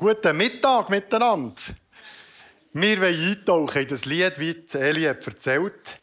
Guten 0.00 0.34
Mittag 0.34 0.88
miteinander. 0.88 1.60
Wir 2.72 3.02
wollen 3.02 3.32
eintauchen 3.32 3.82
in 3.82 3.88
das 3.88 4.06
Lied, 4.06 4.40
wie 4.40 4.64
Eli 4.72 5.02
hat 5.02 5.26
erzählt. 5.26 6.00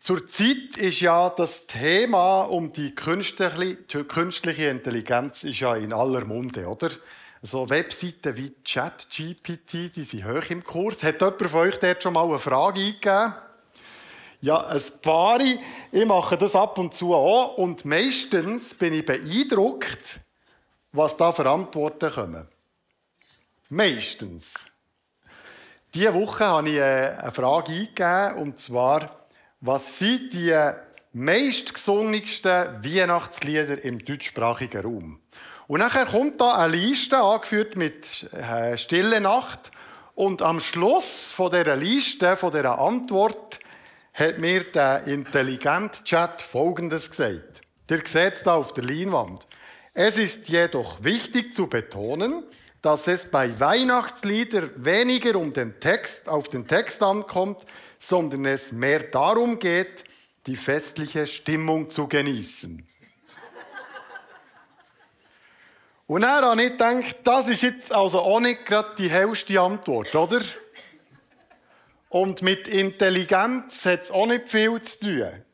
Zurzeit 0.00 0.76
ist 0.76 0.98
ja 0.98 1.30
das 1.30 1.68
Thema 1.68 2.42
um 2.46 2.72
die 2.72 2.96
künstliche 2.96 4.66
Intelligenz 4.66 5.44
ist 5.44 5.60
ja 5.60 5.76
in 5.76 5.92
aller 5.92 6.24
Munde, 6.24 6.66
oder? 6.66 6.90
So 7.42 7.70
Webseiten 7.70 8.36
wie 8.36 8.56
ChatGPT, 8.64 9.94
die 9.94 10.02
sind 10.02 10.24
hoch 10.24 10.50
im 10.50 10.64
Kurs. 10.64 11.04
Hat 11.04 11.20
jemand 11.20 11.42
von 11.48 11.60
euch 11.60 11.78
dort 11.78 12.02
schon 12.02 12.14
mal 12.14 12.26
eine 12.26 12.40
Frage 12.40 12.80
eingegeben? 12.80 13.34
Ja, 14.40 14.66
ein 14.66 14.82
paar. 15.00 15.38
Ich 15.92 16.06
mache 16.06 16.36
das 16.36 16.56
ab 16.56 16.76
und 16.76 16.92
zu 16.92 17.14
auch. 17.14 17.56
Und 17.56 17.84
meistens 17.84 18.74
bin 18.74 18.94
ich 18.94 19.06
beeindruckt, 19.06 20.18
was 20.92 21.16
da 21.16 21.32
für 21.32 21.48
Antworten 21.48 22.12
kommen. 22.12 22.48
Meistens. 23.68 24.54
Diese 25.94 26.14
Woche 26.14 26.46
habe 26.46 26.68
ich 26.68 26.76
äh, 26.76 27.16
eine 27.18 27.32
Frage 27.32 27.72
eingegeben, 27.72 28.34
und 28.36 28.58
zwar, 28.58 29.26
was 29.60 29.98
sind 29.98 30.32
die 30.32 30.54
meistgesungensten 31.12 32.84
Weihnachtslieder 32.84 33.82
im 33.84 34.04
deutschsprachigen 34.04 34.82
Raum? 34.82 35.20
Und 35.68 35.80
nachher 35.80 36.06
kommt 36.06 36.40
da 36.40 36.58
eine 36.58 36.76
Liste, 36.76 37.18
angeführt 37.18 37.76
mit 37.76 38.30
äh, 38.32 38.76
Stille 38.76 39.20
Nacht. 39.20 39.70
Und 40.14 40.42
am 40.42 40.60
Schluss 40.60 41.30
von 41.30 41.50
dieser 41.50 41.76
Liste, 41.76 42.36
von 42.36 42.52
dieser 42.52 42.78
Antwort, 42.78 43.60
hat 44.12 44.38
mir 44.38 44.64
der 44.64 45.04
intelligente 45.06 46.04
Chat 46.04 46.42
Folgendes 46.42 47.10
gesagt. 47.10 47.62
Ihr 47.88 48.02
seht 48.04 48.34
es 48.34 48.42
da 48.42 48.54
auf 48.54 48.74
der 48.74 48.84
Leinwand. 48.84 49.46
Es 49.94 50.16
ist 50.16 50.48
jedoch 50.48 51.04
wichtig 51.04 51.54
zu 51.54 51.66
betonen, 51.66 52.44
dass 52.80 53.06
es 53.08 53.26
bei 53.26 53.60
Weihnachtsliedern 53.60 54.70
weniger 54.76 55.36
um 55.36 55.52
den 55.52 55.78
Text, 55.80 56.28
auf 56.28 56.48
den 56.48 56.66
Text 56.66 57.02
ankommt, 57.02 57.66
sondern 57.98 58.46
es 58.46 58.72
mehr 58.72 59.00
darum 59.00 59.58
geht, 59.58 60.04
die 60.46 60.56
festliche 60.56 61.26
Stimmung 61.26 61.90
zu 61.90 62.08
genießen. 62.08 62.88
Und 66.06 66.22
dann 66.22 66.44
habe 66.44 66.62
ich 66.62 66.70
gedacht, 66.70 67.16
das 67.24 67.48
ist 67.48 67.62
jetzt 67.62 67.92
also 67.92 68.20
auch 68.20 68.40
nicht 68.40 68.66
gerade 68.66 68.94
die 68.96 69.08
hellste 69.10 69.60
Antwort, 69.60 70.14
oder? 70.14 70.40
Und 72.08 72.42
mit 72.42 72.66
Intelligenz 72.66 73.84
hat 73.84 74.02
es 74.02 74.10
auch 74.10 74.26
nicht 74.26 74.48
viel 74.48 74.80
zu 74.80 75.00
tun. 75.00 75.44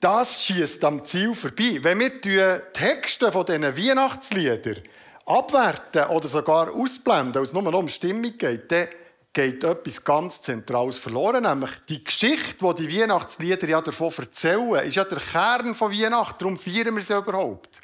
Das 0.00 0.44
schießt 0.44 0.84
am 0.84 1.04
Ziel 1.04 1.34
vorbei. 1.34 1.78
Wenn 1.82 1.98
wir 1.98 2.20
die 2.20 2.62
Texte 2.72 3.32
von 3.32 3.44
diesen 3.44 3.64
Weihnachtsliedern 3.64 4.82
abwerten 5.26 6.04
oder 6.04 6.28
sogar 6.28 6.72
ausblenden, 6.72 7.34
weil 7.34 7.42
es 7.42 7.52
nur 7.52 7.62
noch 7.62 7.74
um 7.74 7.88
Stimmung 7.88 8.36
geht, 8.38 8.70
dann 8.70 8.88
geht 9.32 9.62
etwas 9.62 10.02
ganz 10.02 10.40
Zentrales 10.40 10.98
verloren, 10.98 11.42
nämlich 11.42 11.70
die 11.88 12.02
Geschichte, 12.02 12.74
die 12.74 12.86
die 12.86 13.00
Weihnachtslieder 13.00 13.68
ja 13.68 13.80
davon 13.80 14.12
erzählen, 14.16 14.86
ist 14.86 14.96
ja 14.96 15.04
der 15.04 15.18
Kern 15.18 15.74
von 15.74 15.92
Weihnachten, 15.92 16.38
darum 16.38 16.58
feiern 16.58 16.96
wir 16.96 17.02
sie 17.02 17.16
überhaupt. 17.16 17.80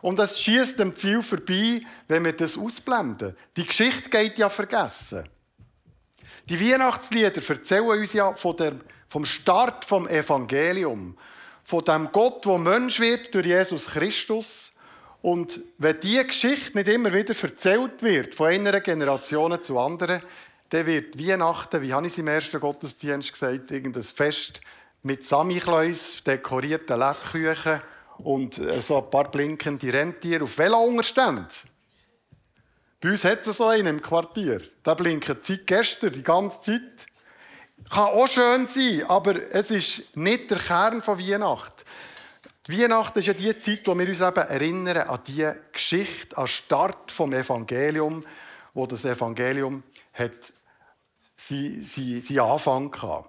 Und 0.00 0.18
es 0.18 0.40
schießt 0.40 0.80
am 0.80 0.94
Ziel 0.96 1.22
vorbei, 1.22 1.82
wenn 2.08 2.24
wir 2.24 2.32
das 2.32 2.56
ausblenden. 2.56 3.36
Die 3.56 3.66
Geschichte 3.66 4.08
geht 4.08 4.38
ja 4.38 4.48
vergessen. 4.48 5.28
Die 6.48 6.60
Weihnachtslieder 6.60 7.42
erzählen 7.46 7.86
uns 7.86 8.12
ja 8.12 8.34
vom 8.34 9.24
Start 9.24 9.84
vom 9.84 10.08
Evangelium 10.08 11.16
von 11.68 11.84
dem 11.84 12.10
Gott, 12.10 12.46
der 12.46 12.56
Mensch 12.56 12.98
wird 12.98 13.34
durch 13.34 13.44
Jesus 13.44 13.88
Christus. 13.88 14.72
Und 15.20 15.60
wenn 15.76 16.00
diese 16.00 16.24
Geschichte 16.24 16.78
nicht 16.78 16.88
immer 16.88 17.12
wieder 17.12 17.34
erzählt 17.38 18.02
wird, 18.02 18.34
von 18.34 18.46
einer 18.46 18.80
Generation 18.80 19.62
zu 19.62 19.78
anderen, 19.78 20.22
dann 20.70 20.86
wird 20.86 21.18
Weihnachten, 21.18 21.82
wie 21.82 21.92
habe 21.92 22.06
ich 22.06 22.12
es 22.14 22.18
im 22.18 22.28
ersten 22.28 22.58
Gottesdienst 22.58 23.34
gesagt, 23.34 23.70
irgendein 23.70 24.02
Fest 24.02 24.62
mit 25.02 25.26
Samichlaus, 25.26 26.24
dekorierten 26.24 27.00
Lebkuchen 27.00 27.82
und 28.16 28.56
äh, 28.56 28.80
so 28.80 29.04
ein 29.04 29.10
paar 29.10 29.30
blinkende 29.30 29.92
Rentiere 29.92 30.44
auf 30.44 30.56
Velounterständen. 30.56 31.48
Bei 32.98 33.10
uns 33.10 33.24
hat 33.24 33.46
es 33.46 33.58
so 33.58 33.66
einen 33.66 33.98
im 33.98 34.00
Quartier. 34.00 34.62
Der 34.86 34.94
blinkt 34.94 35.44
seit 35.44 35.66
gestern 35.66 36.14
die 36.14 36.22
ganze 36.22 36.62
Zeit. 36.62 37.06
Kann 37.90 38.04
auch 38.04 38.28
schön 38.28 38.66
sein, 38.66 39.04
aber 39.08 39.34
es 39.52 39.70
ist 39.70 40.16
nicht 40.16 40.50
der 40.50 40.58
Kern 40.58 41.00
von 41.00 41.18
Weihnachten. 41.18 41.84
Die 42.66 42.82
Weihnachten 42.82 43.18
ist 43.18 43.26
ja 43.26 43.32
die 43.32 43.56
Zeit, 43.56 43.80
wo 43.86 43.98
wir 43.98 44.06
uns 44.06 44.20
eben 44.20 44.36
erinnern 44.36 45.08
an 45.08 45.20
die 45.26 45.50
Geschichte, 45.72 46.36
an 46.36 46.44
den 46.44 46.48
Start 46.48 47.10
vom 47.10 47.32
Evangelium, 47.32 48.24
wo 48.74 48.86
das 48.86 49.06
Evangelium 49.06 49.82
hat 50.12 50.52
seinen 51.34 51.82
sie, 51.84 52.20
sie 52.20 52.40
Anfang 52.40 52.94
hatte. 53.00 53.28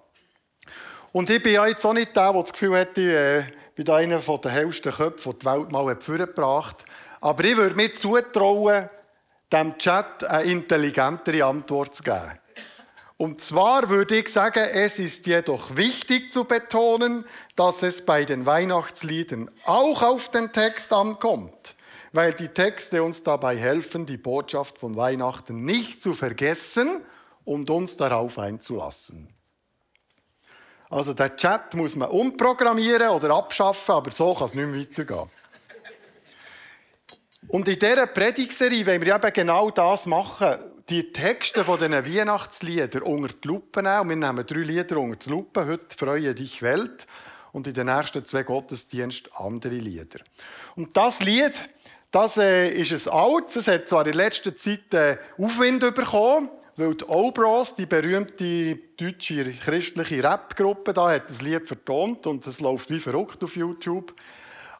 Und 1.12 1.30
ich 1.30 1.42
bin 1.42 1.54
ja 1.54 1.66
jetzt 1.66 1.84
auch 1.84 1.92
nicht 1.92 2.14
der, 2.14 2.32
der 2.32 2.42
das 2.42 2.52
Gefühl 2.52 2.76
hätte, 2.76 3.00
äh, 3.00 3.38
ich 3.74 3.84
bin 3.84 3.90
einer 3.94 4.18
der 4.20 4.50
hellsten 4.50 4.92
Köpfe, 4.92 5.30
die 5.30 5.38
die 5.38 5.46
Welt 5.46 5.72
mal 5.72 5.96
vorgebracht. 5.98 6.84
Aber 7.20 7.44
ich 7.44 7.56
würde 7.56 7.74
mir 7.74 7.92
zutrauen, 7.94 8.88
dem 9.50 9.78
Chat 9.78 10.24
eine 10.24 10.44
intelligentere 10.44 11.44
Antwort 11.44 11.94
zu 11.94 12.02
geben. 12.02 12.38
Und 13.20 13.42
zwar 13.42 13.90
würde 13.90 14.16
ich 14.16 14.30
sagen, 14.30 14.66
es 14.72 14.98
ist 14.98 15.26
jedoch 15.26 15.76
wichtig 15.76 16.32
zu 16.32 16.44
betonen, 16.44 17.26
dass 17.54 17.82
es 17.82 18.00
bei 18.00 18.24
den 18.24 18.46
Weihnachtsliedern 18.46 19.50
auch 19.66 20.00
auf 20.00 20.30
den 20.30 20.54
Text 20.54 20.90
ankommt, 20.90 21.76
weil 22.12 22.32
die 22.32 22.48
Texte 22.48 23.02
uns 23.02 23.22
dabei 23.22 23.58
helfen, 23.58 24.06
die 24.06 24.16
Botschaft 24.16 24.78
von 24.78 24.96
Weihnachten 24.96 25.66
nicht 25.66 26.02
zu 26.02 26.14
vergessen 26.14 27.02
und 27.44 27.68
uns 27.68 27.98
darauf 27.98 28.38
einzulassen. 28.38 29.28
Also 30.88 31.12
der 31.12 31.36
Chat 31.36 31.74
muss 31.74 31.96
man 31.96 32.08
umprogrammieren 32.08 33.10
oder 33.10 33.34
abschaffen, 33.34 33.96
aber 33.96 34.10
so 34.10 34.32
kann 34.32 34.46
es 34.46 34.54
nicht 34.54 34.66
mehr 34.66 34.80
weitergehen. 34.80 35.30
Und 37.48 37.68
in 37.68 37.78
dieser 37.78 38.06
Predigserie 38.06 38.86
wollen 38.86 39.02
wir 39.02 39.14
eben 39.14 39.32
genau 39.34 39.70
das 39.70 40.06
machen 40.06 40.79
die 40.88 41.12
Texte 41.12 41.64
von 41.64 41.78
diesen 41.78 41.92
Weihnachtsliedern 41.92 43.02
unter 43.02 43.34
die 43.34 43.48
Lupe 43.48 43.82
nehmen. 43.82 44.00
Und 44.00 44.08
wir 44.08 44.16
nehmen 44.16 44.46
drei 44.46 44.60
Lieder 44.60 44.98
unter 44.98 45.16
die 45.16 45.30
Lupe. 45.30 45.66
Heute 45.66 45.96
«Freue 45.96 46.34
dich 46.34 46.62
Welt» 46.62 47.06
und 47.52 47.66
in 47.66 47.74
den 47.74 47.86
nächsten 47.86 48.24
zwei 48.24 48.44
Gottesdiensten 48.44 49.32
andere 49.34 49.74
Lieder. 49.74 50.20
Und 50.76 50.96
das 50.96 51.20
Lied, 51.20 51.52
das 52.10 52.36
äh, 52.36 52.70
ist 52.70 53.08
ein 53.08 53.12
altes. 53.12 53.56
Es 53.56 53.68
hat 53.68 53.88
zwar 53.88 54.06
in 54.06 54.14
letzter 54.14 54.56
Zeit 54.56 54.94
äh, 54.94 55.16
Aufwind 55.38 55.80
bekommen, 55.80 56.50
weil 56.76 56.94
die 56.94 57.04
Obros, 57.04 57.74
die 57.74 57.86
berühmte 57.86 58.76
deutsche 58.96 59.52
christliche 59.52 60.22
Rapgruppe, 60.22 60.92
da 60.92 61.10
hat 61.10 61.28
das 61.28 61.42
Lied 61.42 61.66
vertont 61.66 62.26
und 62.26 62.46
es 62.46 62.60
läuft 62.60 62.90
wie 62.90 63.00
verrückt 63.00 63.42
auf 63.42 63.56
YouTube. 63.56 64.14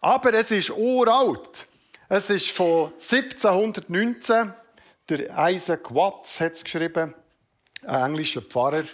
Aber 0.00 0.32
es 0.32 0.50
ist 0.50 0.71
uralt. 0.71 1.67
Es 2.09 2.31
ist 2.31 2.50
von 2.50 2.93
1719 2.94 4.55
der 5.16 5.50
Isaac 5.50 5.94
Watts 5.94 6.41
hat 6.41 6.53
es 6.53 6.65
geschrieben, 6.65 7.15
ein 7.84 8.10
englischer 8.10 8.43
Pfarrer. 8.43 8.84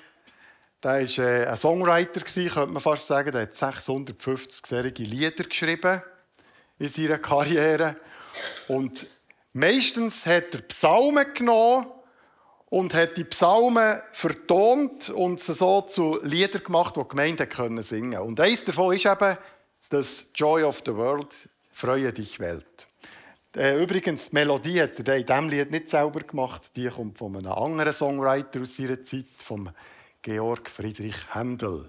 Der 0.82 0.92
war 0.92 1.24
äh, 1.24 1.46
ein 1.46 1.56
Songwriter, 1.56 2.20
könnte 2.20 2.66
man 2.66 2.82
fast 2.82 3.06
sagen. 3.06 3.32
Der 3.32 3.42
hat 3.42 3.54
650-jährige 3.54 5.02
Lieder 5.02 5.44
geschrieben 5.44 6.02
in 6.78 6.88
seiner 6.88 7.18
Karriere. 7.18 7.96
Und 8.68 9.06
meistens 9.52 10.26
hat 10.26 10.54
er 10.54 10.62
Psalmen 10.62 11.32
genommen 11.34 11.86
und 12.66 12.94
hat 12.94 13.16
die 13.16 13.24
Psalmen 13.24 14.00
vertont 14.12 15.08
und 15.10 15.40
sie 15.40 15.54
so 15.54 15.82
zu 15.82 16.20
Liedern 16.22 16.64
gemacht, 16.64 16.96
die 16.96 17.00
die 17.00 17.08
Gemeinde 17.08 17.46
können 17.46 17.82
singen 17.82 18.20
Und 18.20 18.40
eines 18.40 18.64
davon 18.64 18.94
ist 18.94 19.06
eben 19.06 19.36
das 19.88 20.28
Joy 20.34 20.62
of 20.62 20.82
the 20.84 20.94
World, 20.94 21.28
Freue 21.76 22.10
dich 22.10 22.40
Welt. 22.40 22.86
Äh, 23.56 23.82
übrigens, 23.82 24.28
die 24.28 24.34
Melodie 24.34 24.82
hat 24.82 25.08
er 25.08 25.16
in 25.16 25.24
diesem 25.24 25.48
Lied 25.48 25.70
nicht 25.70 25.88
selber 25.88 26.20
gemacht. 26.20 26.76
Die 26.76 26.88
kommt 26.88 27.16
von 27.16 27.34
einem 27.34 27.50
anderen 27.50 27.90
Songwriter 27.90 28.60
aus 28.60 28.76
seiner 28.76 29.02
Zeit, 29.02 29.24
vom 29.38 29.70
Georg 30.20 30.68
Friedrich 30.68 31.16
Händel. 31.32 31.88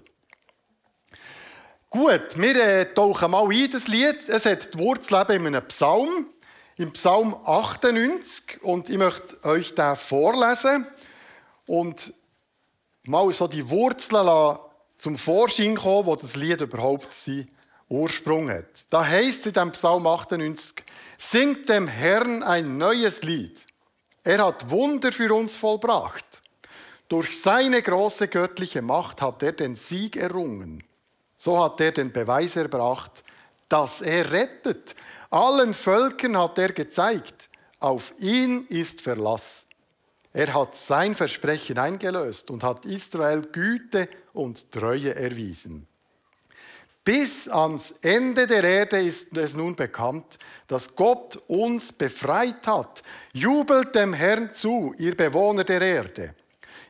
Gut, 1.90 2.38
wir 2.38 2.56
äh, 2.56 2.94
tauchen 2.94 3.30
mal 3.30 3.46
ein, 3.46 3.70
das 3.70 3.86
Lied. 3.86 4.16
Es 4.28 4.46
hat 4.46 4.72
die 4.72 4.78
Wurzel 4.78 5.26
in 5.28 5.46
einem 5.46 5.68
Psalm, 5.68 6.28
im 6.78 6.90
Psalm 6.92 7.36
98. 7.44 8.62
Und 8.62 8.88
ich 8.88 8.96
möchte 8.96 9.44
euch 9.44 9.74
den 9.74 9.94
vorlesen 9.94 10.86
und 11.66 12.14
mal 13.04 13.30
so 13.30 13.46
die 13.46 13.68
Wurzeln 13.68 14.58
zum 14.96 15.18
Vorschein 15.18 15.74
kommen, 15.74 16.06
wo 16.06 16.16
das 16.16 16.34
Lied 16.34 16.62
überhaupt 16.62 17.12
seinen 17.12 17.50
Ursprung 17.88 18.50
hat. 18.50 18.86
Da 18.90 19.06
heißt 19.06 19.40
es 19.40 19.46
in 19.46 19.52
dem 19.52 19.72
Psalm 19.72 20.06
98, 20.06 20.84
Singt 21.18 21.68
dem 21.68 21.88
Herrn 21.88 22.42
ein 22.42 22.78
neues 22.78 23.22
Lied. 23.22 23.66
Er 24.22 24.44
hat 24.44 24.70
Wunder 24.70 25.10
für 25.10 25.34
uns 25.34 25.56
vollbracht. 25.56 26.42
Durch 27.08 27.40
seine 27.40 27.80
große 27.80 28.28
göttliche 28.28 28.82
Macht 28.82 29.22
hat 29.22 29.42
er 29.42 29.52
den 29.52 29.74
Sieg 29.74 30.16
errungen. 30.16 30.84
So 31.36 31.62
hat 31.62 31.80
er 31.80 31.92
den 31.92 32.12
Beweis 32.12 32.56
erbracht, 32.56 33.24
dass 33.68 34.02
er 34.02 34.30
rettet. 34.30 34.94
Allen 35.30 35.72
Völkern 35.72 36.36
hat 36.36 36.58
er 36.58 36.72
gezeigt, 36.72 37.48
auf 37.80 38.12
ihn 38.18 38.66
ist 38.66 39.00
Verlass. 39.00 39.66
Er 40.32 40.52
hat 40.52 40.74
sein 40.76 41.14
Versprechen 41.14 41.78
eingelöst 41.78 42.50
und 42.50 42.62
hat 42.62 42.84
Israel 42.84 43.42
Güte 43.42 44.08
und 44.32 44.70
Treue 44.70 45.14
erwiesen. 45.14 45.86
Bis 47.08 47.48
ans 47.48 47.94
Ende 48.02 48.46
der 48.46 48.62
Erde 48.62 49.00
ist 49.00 49.34
es 49.34 49.54
nun 49.54 49.74
bekannt, 49.74 50.38
dass 50.66 50.94
Gott 50.94 51.36
uns 51.48 51.90
befreit 51.90 52.66
hat. 52.66 53.02
Jubelt 53.32 53.94
dem 53.94 54.12
Herrn 54.12 54.52
zu, 54.52 54.94
ihr 54.98 55.16
Bewohner 55.16 55.64
der 55.64 55.80
Erde. 55.80 56.34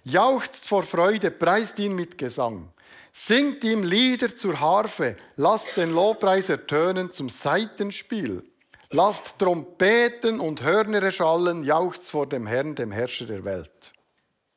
Jauchzt 0.02 0.66
vor 0.66 0.82
Freude, 0.82 1.30
preist 1.30 1.78
ihn 1.78 1.94
mit 1.94 2.18
Gesang. 2.18 2.68
Singt 3.12 3.62
ihm 3.62 3.84
Lieder 3.84 4.34
zur 4.34 4.58
Harfe, 4.58 5.14
lasst 5.36 5.76
den 5.76 5.92
Lobpreis 5.92 6.48
ertönen 6.48 7.12
zum 7.12 7.28
Seitenspiel. 7.28 8.42
Lasst 8.90 9.38
Trompeten 9.38 10.40
und 10.40 10.64
Hörner 10.64 11.00
erschallen, 11.00 11.62
jauchzt 11.62 12.10
vor 12.10 12.26
dem 12.28 12.48
Herrn, 12.48 12.74
dem 12.74 12.90
Herrscher 12.90 13.26
der 13.26 13.44
Welt. 13.44 13.92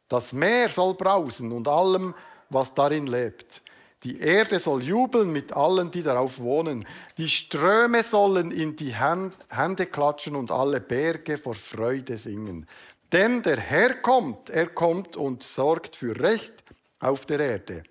Das 0.07 0.33
Meer 0.33 0.69
soll 0.69 0.95
brausen 0.95 1.51
und 1.51 1.67
allem, 1.67 2.15
was 2.49 2.73
darin 2.73 3.05
lebt. 3.05 3.61
Die 4.03 4.19
Erde 4.19 4.59
soll 4.59 4.81
jubeln 4.81 5.31
mit 5.31 5.53
allen, 5.53 5.91
die 5.91 6.01
darauf 6.01 6.39
wohnen. 6.39 6.87
Die 7.17 7.29
Ströme 7.29 8.03
sollen 8.03 8.51
in 8.51 8.75
die 8.75 8.95
Hände 8.95 9.85
klatschen 9.85 10.35
und 10.35 10.49
alle 10.49 10.81
Berge 10.81 11.37
vor 11.37 11.53
Freude 11.53 12.17
singen. 12.17 12.67
Denn 13.11 13.43
der 13.43 13.59
Herr 13.59 13.95
kommt, 13.95 14.49
er 14.49 14.67
kommt 14.67 15.17
und 15.17 15.43
sorgt 15.43 15.95
für 15.95 16.19
Recht 16.19 16.63
auf 16.99 17.25
der 17.27 17.41
Erde. 17.41 17.83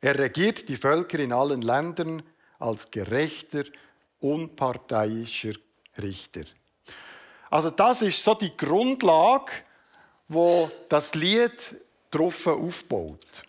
Er 0.00 0.18
regiert 0.18 0.68
die 0.68 0.76
Völker 0.76 1.18
in 1.18 1.32
allen 1.32 1.62
Ländern 1.62 2.22
als 2.58 2.90
gerechter, 2.90 3.64
unparteiischer 4.20 5.52
Richter. 6.02 6.42
Also 7.50 7.70
das 7.70 8.02
ist 8.02 8.22
so 8.22 8.34
die 8.34 8.56
Grundlage, 8.56 9.52
wo 10.26 10.70
das 10.88 11.14
Lied 11.14 11.76
drauf 12.10 12.46
aufbaut. 12.46 13.44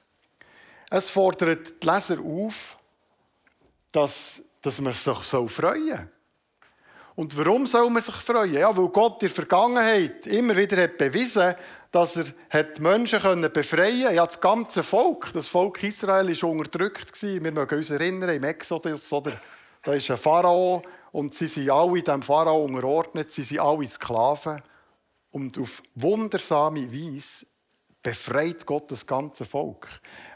Es 0.89 1.09
fordert 1.09 1.81
die 1.81 1.87
Leser 1.87 2.19
auf, 2.19 2.77
dass, 3.91 4.41
dass 4.61 4.81
man 4.81 4.93
sich 4.93 5.17
so 5.19 5.47
freuen. 5.47 6.09
Und 7.15 7.35
warum 7.37 7.67
soll 7.67 7.89
man 7.89 8.01
sich 8.01 8.15
freuen? 8.15 8.53
Ja, 8.53 8.75
weil 8.75 8.87
Gott 8.89 9.21
in 9.21 9.27
der 9.27 9.29
Vergangenheit 9.29 10.25
immer 10.27 10.55
wieder 10.55 10.81
hat 10.81 10.97
bewiesen 10.97 11.55
dass 11.91 12.17
er 12.17 12.25
hat 12.51 12.79
Menschen 12.79 13.19
können 13.19 13.51
befreien 13.51 14.03
konnte. 14.03 14.15
Ja, 14.15 14.25
das 14.25 14.39
ganze 14.39 14.83
Volk, 14.83 15.31
das 15.33 15.47
Volk 15.47 15.81
Israel, 15.83 16.29
war 16.29 16.49
unterdrückt. 16.49 17.21
Wir 17.21 17.51
mögen 17.51 17.77
uns 17.77 17.89
erinnern, 17.89 18.29
im 18.29 18.43
Exodus, 18.43 19.11
oder? 19.11 19.39
da 19.81 19.93
ist 19.93 20.11
ein 20.11 20.17
Pharao 20.17 20.81
und 21.11 21.33
sie 21.33 21.47
sind 21.47 21.69
alle 21.69 22.01
diesem 22.01 22.21
Pharao 22.21 22.65
unterordnet, 22.65 23.31
sie 23.31 23.43
sind 23.43 23.59
alle 23.59 23.87
Sklaven. 23.87 24.61
Und 25.31 25.57
auf 25.59 25.83
wundersame 25.95 26.91
Weise 26.91 27.45
befreit 28.01 28.65
Gott 28.65 28.91
das 28.91 29.05
ganze 29.05 29.45
Volk. 29.45 29.87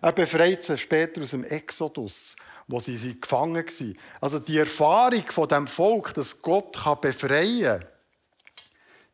Er 0.01 0.11
befreit 0.11 0.63
sie 0.63 0.77
später 0.77 1.21
aus 1.21 1.31
dem 1.31 1.43
Exodus, 1.43 2.35
wo 2.67 2.79
sie 2.79 3.19
gefangen 3.19 3.65
waren. 3.65 3.97
Also 4.21 4.39
die 4.39 4.57
Erfahrung 4.57 5.25
von 5.29 5.47
dem 5.47 5.67
Volk, 5.67 6.13
dass 6.13 6.41
Gott 6.41 6.77
befreien 7.01 7.79
kann, 7.79 7.87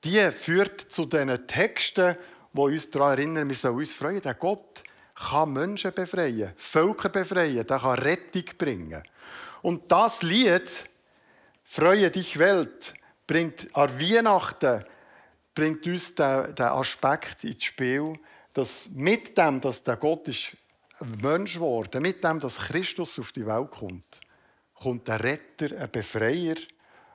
die 0.04 0.31
führt 0.31 0.81
zu 0.81 1.06
diesen 1.06 1.48
Texten, 1.48 2.18
die 2.54 2.62
uns 2.62 2.90
daran 2.90 3.18
erinnern, 3.18 3.50
wir 3.50 3.56
sollen 3.56 3.75
uns 3.75 3.94
freuen. 3.94 4.22
Der 4.22 4.34
Gott 4.34 4.84
kann 5.13 5.54
Menschen 5.54 5.94
befreien, 5.94 6.54
Völker 6.57 7.10
befreien, 7.10 7.68
der 7.68 7.80
kann 7.80 8.00
Rettung 8.00 8.45
bringen. 8.57 9.04
Und 9.62 9.92
das 9.92 10.24
Lied, 10.24 10.90
Freue 11.72 12.10
dich 12.10 12.40
Welt, 12.40 12.95
bringt 13.28 13.68
an 13.75 14.02
Weihnachten 14.02 14.84
bringt 15.54 15.86
uns 15.86 16.16
den, 16.16 16.56
den 16.56 16.66
Aspekt 16.66 17.44
ins 17.44 17.63
Spiel, 17.63 18.13
dass 18.54 18.90
mit 18.90 19.38
dem, 19.38 19.62
dass 19.62 19.84
der 19.84 19.98
Gott 19.98 20.28
ist 20.28 20.57
Mensch 21.22 21.56
geworden, 21.56 22.01
mit 22.01 22.24
dem, 22.24 22.40
dass 22.40 22.57
Christus 22.57 23.19
auf 23.19 23.31
die 23.31 23.46
Welt 23.46 23.72
kommt, 23.72 24.22
kommt 24.74 25.07
der 25.07 25.24
Retter, 25.24 25.78
ein 25.78 25.92
Befreier, 25.92 26.56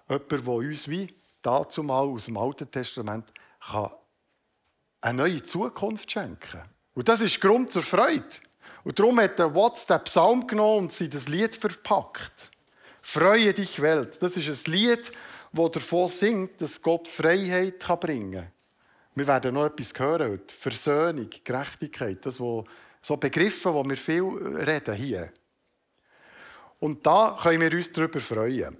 jemand, 0.08 0.30
der 0.30 0.48
uns 0.48 0.88
wie 0.88 1.14
dazu 1.42 1.82
mal 1.82 2.06
aus 2.06 2.26
dem 2.26 2.36
Alten 2.36 2.70
Testament 2.70 3.26
kann 3.60 3.90
eine 5.04 5.18
neue 5.18 5.42
Zukunft 5.42 6.10
schenken. 6.10 6.62
Und 6.94 7.08
das 7.08 7.20
ist 7.20 7.40
Grund 7.40 7.70
zur 7.70 7.82
Freude. 7.82 8.24
Und 8.84 8.98
darum 8.98 9.20
hat 9.20 9.38
der 9.38 9.54
Watts 9.54 9.86
den 9.86 10.02
Psalm 10.04 10.46
genommen 10.46 10.84
und 10.84 10.92
sie 10.92 11.10
das 11.10 11.28
Lied 11.28 11.54
verpackt. 11.54 12.50
Freue 13.02 13.52
dich 13.52 13.82
Welt. 13.82 14.20
Das 14.22 14.36
ist 14.36 14.48
ein 14.48 14.72
Lied, 14.72 15.12
das 15.52 15.70
davon 15.72 16.08
singt, 16.08 16.60
dass 16.60 16.80
Gott 16.80 17.06
Freiheit 17.06 17.78
bringen 18.00 18.32
kann. 18.32 18.52
Wir 19.16 19.26
werden 19.28 19.54
noch 19.54 19.66
etwas 19.66 19.92
hören 19.96 20.32
heute. 20.32 20.54
Versöhnung, 20.54 21.30
Gerechtigkeit, 21.44 22.26
das 22.26 22.40
wo, 22.40 22.64
so 23.00 23.16
Begriffe, 23.16 23.72
wo 23.72 23.84
wir 23.84 23.96
viel 23.96 24.22
reden 24.22 24.94
hier. 24.94 25.30
Und 26.80 27.06
da 27.06 27.38
können 27.40 27.60
wir 27.60 27.72
uns 27.72 27.92
darüber 27.92 28.18
freuen. 28.18 28.76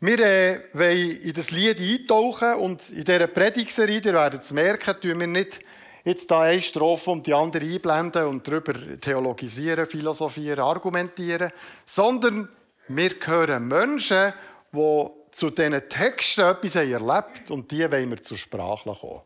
Wir 0.00 0.18
äh, 0.18 0.60
wollen 0.72 1.20
in 1.22 1.32
das 1.32 1.50
Lied 1.50 1.80
eintauchen 1.80 2.54
und 2.54 2.90
in 2.90 3.04
dieser 3.04 3.26
Predigserie, 3.26 4.00
ihr 4.04 4.14
werdet 4.14 4.42
es 4.42 4.52
merken, 4.52 4.94
tun 5.00 5.20
wir 5.20 5.26
nicht 5.26 5.60
jetzt 6.04 6.30
da 6.30 6.42
eine 6.42 6.60
Strophe 6.60 7.10
und 7.10 7.26
die 7.26 7.34
andere 7.34 7.64
einblenden 7.64 8.24
und 8.26 8.46
darüber 8.46 8.74
theologisieren, 9.00 9.86
philosophieren, 9.86 10.60
argumentieren, 10.60 11.52
sondern 11.86 12.48
wir 12.88 13.12
hören 13.24 13.68
Menschen, 13.68 14.32
die 14.72 15.06
zu 15.34 15.50
diesen 15.50 15.88
Texten 15.88 16.42
etwas 16.42 16.76
erlebt 16.76 17.50
und 17.50 17.68
die 17.70 17.90
wollen 17.90 18.10
wir 18.10 18.22
zur 18.22 18.38
Sprache 18.38 18.94
kommen. 18.94 19.22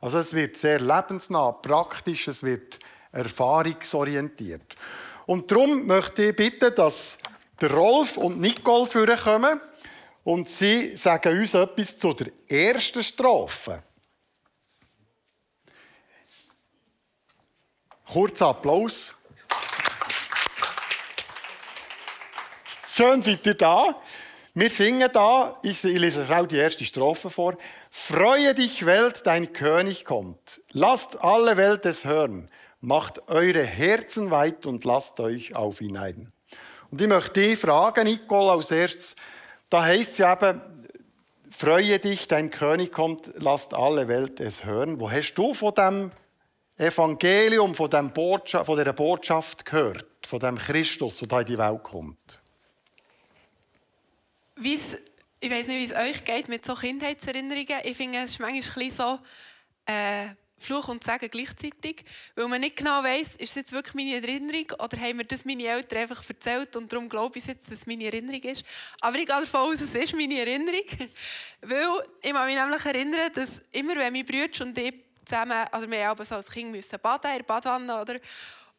Also 0.00 0.18
es 0.18 0.34
wird 0.34 0.56
sehr 0.56 0.80
lebensnah, 0.80 1.52
praktisch, 1.52 2.28
es 2.28 2.42
wird 2.42 2.78
erfahrungsorientiert. 3.10 4.76
Und 5.24 5.50
darum 5.50 5.86
möchte 5.86 6.24
ich 6.24 6.36
bitten, 6.36 6.74
dass 6.74 7.16
Rolf 7.62 8.18
und 8.18 8.38
Nicole 8.38 8.86
vorkommen 8.86 9.60
und 10.24 10.46
sie 10.48 10.94
sagen 10.96 11.38
uns 11.38 11.54
etwas 11.54 11.98
zu 11.98 12.12
der 12.12 12.32
ersten 12.46 13.02
Strophe. 13.02 13.82
Kurzer 18.04 18.48
Applaus. 18.48 19.14
Schön 22.86 23.22
seid 23.22 23.46
ihr 23.46 23.54
da. 23.54 23.94
Wir 24.52 24.68
singen 24.68 25.08
da, 25.12 25.56
ich 25.62 25.80
lese 25.84 26.26
auch 26.28 26.46
die 26.46 26.56
erste 26.56 26.84
Strophe 26.84 27.30
vor. 27.30 27.54
Freue 27.88 28.52
dich, 28.52 28.84
Welt, 28.84 29.22
dein 29.24 29.52
König 29.52 30.04
kommt. 30.04 30.60
Lasst 30.72 31.22
alle 31.22 31.56
Welt 31.56 31.86
es 31.86 32.04
hören. 32.04 32.50
Macht 32.80 33.28
eure 33.28 33.62
Herzen 33.62 34.32
weit 34.32 34.66
und 34.66 34.84
lasst 34.84 35.20
euch 35.20 35.54
auf 35.54 35.80
ihn 35.80 35.96
ein. 35.96 36.32
Und 36.90 37.00
ich 37.00 37.06
möchte 37.06 37.40
dich 37.40 37.60
fragen, 37.60 38.04
Nicole, 38.04 38.50
als 38.50 38.72
erstes, 38.72 39.14
da 39.68 39.84
heißt 39.84 40.12
es 40.12 40.18
ja 40.18 40.32
eben, 40.32 40.60
freue 41.48 42.00
dich, 42.00 42.26
dein 42.26 42.50
König 42.50 42.90
kommt, 42.90 43.30
lasst 43.36 43.72
alle 43.72 44.08
Welt 44.08 44.40
es 44.40 44.64
hören. 44.64 44.98
Wo 44.98 45.08
hast 45.08 45.34
du 45.34 45.54
von 45.54 45.74
dem 45.74 46.10
Evangelium, 46.76 47.76
von, 47.76 47.88
dem 47.88 48.12
Botschaft, 48.12 48.66
von 48.66 48.76
dieser 48.76 48.94
Botschaft 48.94 49.64
gehört? 49.64 50.06
Von 50.26 50.40
dem 50.40 50.58
Christus, 50.58 51.18
der 51.18 51.40
in 51.40 51.46
die 51.46 51.58
Welt 51.58 51.84
kommt? 51.84 52.40
Wie's, 54.62 54.98
ich 55.40 55.50
weiß 55.50 55.68
nicht, 55.68 55.78
wie 55.78 55.92
es 55.92 55.98
euch 55.98 56.22
geht 56.22 56.48
mit 56.48 56.66
so 56.66 56.74
Kindheitserinnerungen. 56.74 57.80
Ich 57.84 57.96
finde, 57.96 58.18
es 58.18 58.32
ist 58.32 58.40
manchmal 58.40 58.90
so 58.90 59.18
äh, 59.86 60.26
Fluch 60.58 60.88
und 60.88 61.02
Segen 61.02 61.30
gleichzeitig, 61.30 62.04
weil 62.34 62.46
man 62.46 62.60
nicht 62.60 62.76
genau 62.76 63.02
weiß, 63.02 63.36
ist 63.36 63.50
es 63.50 63.54
jetzt 63.54 63.72
wirklich 63.72 63.94
meine 63.94 64.16
Erinnerung 64.16 64.66
oder 64.78 65.00
haben 65.00 65.16
mir 65.16 65.24
das 65.24 65.46
meine 65.46 65.64
Eltern 65.64 66.00
einfach 66.00 66.22
erzählt 66.28 66.76
und 66.76 66.92
darum 66.92 67.08
glaube 67.08 67.38
ich 67.38 67.46
jetzt, 67.46 67.68
dass 67.68 67.78
es 67.78 67.86
meine 67.86 68.04
Erinnerung 68.04 68.42
ist. 68.42 68.62
Aber 69.00 69.16
ich 69.16 69.24
gehe 69.24 69.40
davon 69.40 69.60
aus, 69.60 69.80
es 69.80 69.94
ist 69.94 70.14
meine 70.14 70.38
Erinnerung, 70.38 70.84
weil 71.62 71.86
ich 72.20 72.32
mich 72.34 72.44
nämlich 72.44 72.84
erinnern, 72.84 73.32
dass 73.32 73.60
immer, 73.72 73.96
wenn 73.96 74.12
meine 74.12 74.24
Brüder 74.24 74.66
und 74.66 74.76
ich 74.76 74.92
zusammen, 75.24 75.66
also 75.72 75.90
wir 75.90 76.06
haben 76.06 76.22
so 76.22 76.34
als 76.34 76.50
Kind 76.50 76.70
müssen 76.70 76.98
baden 77.00 77.30
in 77.30 77.36
der 77.38 77.44
Badwanne, 77.44 77.98
oder? 77.98 78.20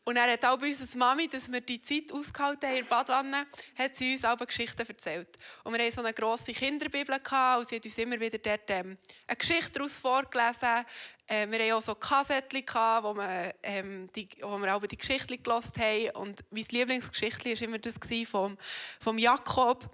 Und 0.03 0.17
er 0.17 0.31
hat 0.31 0.43
auch 0.46 0.58
bei 0.58 0.67
unserer 0.67 0.98
Mami, 0.98 1.27
dass 1.27 1.51
wir 1.51 1.62
die 1.62 1.81
Zeit 1.81 2.12
ausgehalten 2.12 2.67
haben 2.67 2.77
in 2.77 2.84
der 2.84 2.89
Badwanne, 2.89 3.46
hat 3.77 3.96
sie 3.96 4.15
uns 4.15 4.25
auch 4.25 4.38
Geschichten 4.38 4.88
erzählt. 4.88 5.38
Und 5.63 5.74
wir 5.74 5.84
hatten 5.84 5.93
so 5.93 6.01
eine 6.01 6.13
grosse 6.13 6.53
Kinderbibel 6.53 7.20
gehabt, 7.20 7.60
und 7.60 7.70
sie 7.70 7.75
hat 7.75 7.86
uns 7.86 7.98
immer 8.00 8.20
wieder 8.20 8.39
dort 8.39 8.70
ähm, 8.70 8.98
eine 9.27 9.38
Geschichte 9.38 9.74
daraus 9.74 9.98
vorgelesen. 9.98 10.86
Äh, 11.27 11.48
wir 11.51 11.60
hatten 11.60 11.74
auch 11.74 11.81
so 11.81 11.93
Kassettchen 11.93 12.65
gehabt, 12.65 13.05
wo, 13.05 13.13
wir, 13.13 13.53
ähm, 13.62 14.10
die, 14.15 14.27
wo 14.41 14.58
wir 14.58 14.75
auch 14.75 14.81
die 14.88 14.98
Geschichte 14.98 15.38
gelesen 15.38 15.74
haben. 15.77 16.10
Und 16.15 16.46
mein 16.50 16.65
Lieblingsgeschichte 16.70 17.51
war 17.51 17.62
immer 17.62 17.77
das 17.77 17.96
vom, 18.27 18.58
vom 19.00 19.17
Jakob. 19.20 19.88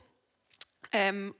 Ähm, 0.93 1.35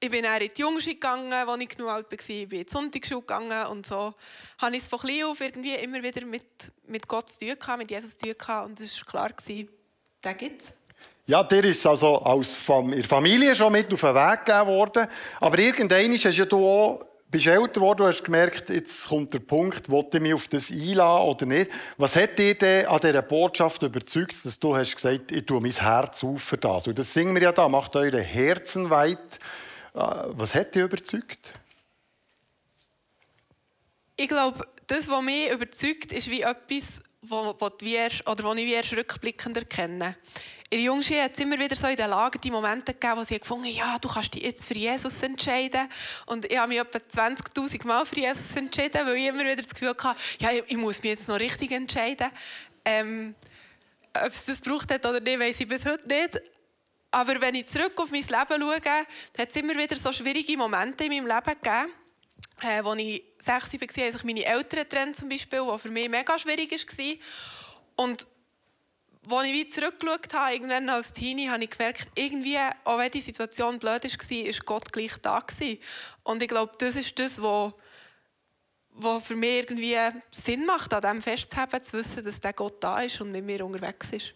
ich 0.00 0.10
bin 0.10 0.22
dann 0.22 0.40
in 0.40 0.50
die 0.56 0.60
Jungschule 0.60 0.94
gegangen, 0.94 1.32
als 1.32 1.60
ich 1.60 1.68
genug 1.68 1.90
alt 1.90 2.06
war. 2.10 2.18
Ich 2.18 2.48
bin 2.48 2.60
in 2.60 2.66
die 2.66 2.72
Sonntagsschule 2.72 3.20
gegangen 3.20 3.66
und 3.66 3.86
so 3.86 4.14
habe 4.58 4.76
ich 4.76 4.82
es 4.82 4.88
von 4.88 5.00
klein 5.00 5.24
auf 5.24 5.40
irgendwie 5.40 5.74
immer 5.74 6.02
wieder 6.02 6.24
mit, 6.24 6.46
mit 6.86 7.08
Gott 7.08 7.30
zu 7.30 7.46
tun 7.46 7.78
mit 7.78 7.90
Jesus 7.90 8.16
zu 8.16 8.32
tun. 8.36 8.64
Und 8.64 8.80
es 8.80 9.00
war 9.00 9.06
klar, 9.06 9.30
den 9.46 10.38
gibt 10.38 10.62
es. 10.62 10.74
Ja, 11.26 11.42
dir 11.42 11.64
ist 11.64 11.84
also 11.84 12.24
in 12.82 12.90
der 12.92 13.04
Familie 13.04 13.54
schon 13.54 13.72
mit 13.72 13.92
auf 13.92 14.00
den 14.00 14.14
Weg 14.14 14.46
gegeben 14.46 14.68
worden. 14.68 15.08
Aber 15.40 15.58
irgendwann 15.58 16.12
hast 16.12 16.36
ja 16.36 16.44
du 16.46 16.66
auch, 16.66 17.04
bist 17.30 17.46
älter 17.46 17.68
geworden, 17.68 17.98
du 17.98 18.06
hast 18.06 18.24
gemerkt, 18.24 18.70
jetzt 18.70 19.08
kommt 19.08 19.34
der 19.34 19.40
Punkt, 19.40 19.90
wollte 19.90 20.16
ich 20.16 20.22
mich 20.22 20.32
auf 20.32 20.48
das 20.48 20.70
einladen 20.70 21.28
oder 21.28 21.44
nicht. 21.44 21.70
Was 21.98 22.16
hat 22.16 22.38
dich 22.38 22.56
denn 22.56 22.86
an 22.86 23.00
dieser 23.00 23.20
Botschaft 23.20 23.82
überzeugt, 23.82 24.36
dass 24.44 24.58
du 24.58 24.74
hast 24.74 24.94
gesagt, 24.94 25.30
ich 25.30 25.44
tue 25.44 25.60
mein 25.60 25.72
Herz 25.72 26.24
auf 26.24 26.40
für 26.40 26.56
das? 26.56 26.86
Und 26.86 26.98
das 26.98 27.12
singen 27.12 27.34
wir 27.34 27.42
ja 27.42 27.52
da, 27.52 27.68
macht 27.68 27.94
eure 27.96 28.22
Herzen 28.22 28.88
weit. 28.88 29.38
Äh, 29.98 30.24
was 30.28 30.54
hat 30.54 30.74
dich 30.74 30.82
überzeugt? 30.82 31.54
Ich 34.16 34.28
glaube, 34.28 34.66
das, 34.86 35.08
was 35.08 35.22
mich 35.22 35.50
überzeugt, 35.50 36.12
ist 36.12 36.30
wie 36.30 36.42
etwas, 36.42 37.02
oder 37.30 37.54
was 37.58 38.58
ich 38.58 38.68
erst 38.68 38.96
rückblickend 38.96 39.56
erkenne. 39.56 40.16
In 40.70 40.78
der 40.78 40.84
Jungschule 40.84 41.22
hat 41.22 41.32
es 41.32 41.40
immer 41.40 41.58
wieder 41.58 41.74
so 41.74 41.86
in 41.88 41.96
den 41.96 42.10
Lager 42.10 42.38
die 42.38 42.50
Momente 42.50 42.92
gegeben, 42.92 43.16
wo 43.16 43.24
sie 43.24 43.40
gefunden 43.40 43.68
ja, 43.68 43.98
du 43.98 44.08
kannst 44.08 44.34
dich 44.34 44.42
jetzt 44.42 44.66
für 44.66 44.74
Jesus 44.74 45.22
entscheiden. 45.22 45.88
Und 46.26 46.44
ich 46.44 46.58
habe 46.58 46.68
mich 46.68 46.78
etwa 46.78 46.98
20'000 46.98 47.86
Mal 47.86 48.04
für 48.04 48.20
Jesus 48.20 48.54
entschieden, 48.54 49.06
weil 49.06 49.16
ich 49.16 49.26
immer 49.26 49.40
wieder 49.40 49.56
das 49.56 49.68
Gefühl 49.68 49.88
hatte, 49.88 50.14
ja, 50.38 50.50
ich 50.66 50.76
muss 50.76 51.02
mich 51.02 51.12
jetzt 51.12 51.28
noch 51.28 51.40
richtig 51.40 51.72
entscheiden. 51.72 52.28
Ähm, 52.84 53.34
ob 54.14 54.32
es 54.32 54.44
das 54.44 54.60
braucht 54.60 54.92
oder 54.92 55.20
nicht, 55.20 55.40
weiß 55.40 55.60
ich 55.60 55.68
bis 55.68 55.84
heute 55.86 56.06
nicht. 56.06 56.40
Aber 57.10 57.40
wenn 57.40 57.54
ich 57.54 57.66
zurück 57.66 57.98
auf 58.00 58.10
mein 58.10 58.22
Leben 58.22 58.62
schaue, 58.62 58.76
hat 58.76 59.48
es 59.48 59.56
immer 59.56 59.76
wieder 59.76 59.96
so 59.96 60.12
schwierige 60.12 60.56
Momente 60.56 61.04
in 61.04 61.10
meinem 61.10 61.26
Leben 61.26 61.60
gegeben. 61.60 61.92
Äh, 62.60 62.82
als 62.82 62.98
ich 62.98 63.24
6 63.38 63.96
war, 63.96 64.04
haben 64.04 64.12
sich 64.12 64.24
meine 64.24 64.44
Eltern 64.44 64.80
getrennt, 64.80 65.16
zum 65.16 65.28
Beispiel, 65.28 65.60
was 65.60 65.82
für 65.82 65.90
mich 65.90 66.08
mega 66.08 66.38
schwierig 66.38 66.70
war. 66.72 67.14
Und 68.04 68.26
als 69.30 69.46
ich 69.46 69.52
wie 69.52 69.68
zurückgeschaut 69.68 70.34
habe, 70.34 70.54
irgendwann 70.54 70.88
als 70.88 71.12
Teenie, 71.12 71.48
habe 71.48 71.64
ich 71.64 71.70
gemerkt, 71.70 72.08
irgendwie, 72.14 72.58
auch 72.84 72.98
wenn 72.98 73.10
die 73.10 73.20
Situation 73.20 73.78
blöd 73.78 74.04
war, 74.04 74.46
war 74.46 74.52
Gott 74.64 74.92
gleich 74.92 75.16
da. 75.22 75.40
Gewesen. 75.40 75.78
Und 76.24 76.42
ich 76.42 76.48
glaube, 76.48 76.72
das 76.78 76.96
ist 76.96 77.18
das, 77.18 77.40
was 77.40 77.72
was 78.98 79.24
für 79.24 79.36
mich 79.36 79.58
irgendwie 79.58 79.96
Sinn 80.30 80.66
macht, 80.66 80.92
an 80.92 81.02
dem 81.02 81.22
festzuhalten, 81.22 81.82
zu 81.82 81.96
wissen, 81.98 82.24
dass 82.24 82.40
der 82.40 82.52
Gott 82.52 82.82
da 82.82 83.00
ist 83.00 83.20
und 83.20 83.30
mit 83.30 83.44
mir 83.44 83.64
unterwegs 83.64 84.10
ist. 84.12 84.34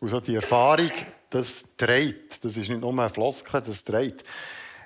Also 0.00 0.20
die 0.20 0.34
Erfahrung, 0.34 0.90
das 1.30 1.64
dreht. 1.76 2.44
Das 2.44 2.56
ist 2.56 2.68
nicht 2.68 2.80
nur 2.80 2.98
ein 2.98 3.10
Floskel, 3.10 3.62
das 3.62 3.84
dreht. 3.84 4.22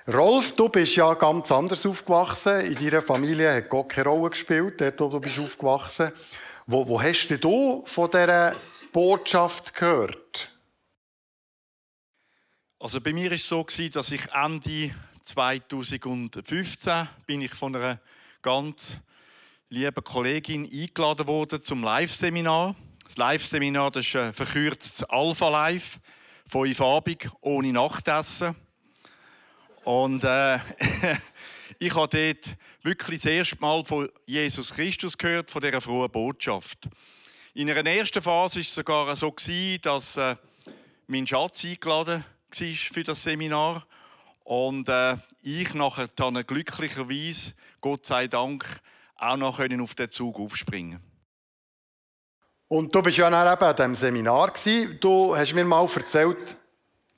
Rolf, 0.07 0.53
du 0.53 0.69
bist 0.69 0.95
ja 0.95 1.13
ganz 1.15 1.51
anders 1.51 1.85
aufgewachsen. 1.85 2.61
In 2.61 2.75
deiner 2.75 3.01
Familie 3.01 3.55
hat 3.55 3.69
Gott 3.69 3.89
keine 3.89 4.09
Rolle 4.09 4.29
gespielt, 4.29 4.79
dort 4.79 4.99
wo 4.99 5.09
du 5.09 5.19
bist 5.19 5.39
aufgewachsen. 5.39 6.11
Wo, 6.67 6.87
wo 6.87 7.01
hast 7.01 7.27
du 7.43 7.83
von 7.85 8.09
dieser 8.11 8.55
Botschaft 8.91 9.73
gehört? 9.73 10.51
Also 12.79 13.01
bei 13.01 13.13
mir 13.13 13.31
war 13.31 13.35
es 13.35 13.47
so, 13.47 13.65
dass 13.93 14.11
ich 14.11 14.31
Ende 14.31 14.93
2015 15.23 17.07
bin 17.25 17.41
ich 17.41 17.51
von 17.51 17.75
einer 17.75 17.99
ganz 18.43 18.99
lieben 19.69 20.03
Kollegin 20.03 20.69
eingeladen 20.71 21.25
wurde 21.25 21.59
zum 21.59 21.83
Live-Seminar. 21.83 22.75
Das 23.05 23.17
Live-Seminar 23.17 23.95
ist 23.95 24.15
ein 24.15 24.33
verkürztes 24.33 25.03
Alpha-Live, 25.03 25.99
fünfabig, 26.47 27.29
ohne 27.41 27.71
Nachtessen. 27.71 28.55
Und 29.83 30.23
äh, 30.23 30.55
ich 31.79 31.93
habe 31.95 32.07
dort 32.07 32.57
wirklich 32.83 33.21
das 33.21 33.31
erste 33.31 33.57
Mal 33.59 33.83
von 33.83 34.09
Jesus 34.25 34.73
Christus 34.73 35.17
gehört, 35.17 35.49
von 35.49 35.61
dieser 35.61 35.81
frohen 35.81 36.11
Botschaft. 36.11 36.87
In 37.53 37.69
einer 37.69 37.89
ersten 37.89 38.21
Phase 38.21 38.55
war 38.55 38.61
es 38.61 38.73
sogar 38.73 39.15
so, 39.15 39.33
dass 39.81 40.17
äh, 40.17 40.35
mein 41.07 41.27
Schatz 41.27 41.63
eingeladen 41.63 42.23
war 42.23 42.67
für 42.75 43.03
das 43.03 43.23
Seminar. 43.23 43.85
Und 44.43 44.89
äh, 44.89 45.17
ich 45.41 45.73
nachher 45.73 46.07
dann 46.15 46.45
glücklicherweise, 46.45 47.53
Gott 47.81 48.05
sei 48.05 48.27
Dank, 48.27 48.65
auch 49.17 49.37
noch 49.37 49.59
auf 49.59 49.95
den 49.95 50.11
Zug 50.11 50.39
aufspringen 50.39 51.14
Und 52.67 52.93
du 52.93 53.01
bist 53.01 53.17
ja 53.17 53.27
auch 53.27 53.53
eben 53.53 53.63
an 53.63 53.75
diesem 53.75 53.95
Seminar. 53.95 54.53
Du 54.99 55.35
hast 55.35 55.53
mir 55.53 55.65
mal 55.65 55.87
erzählt, 55.95 56.57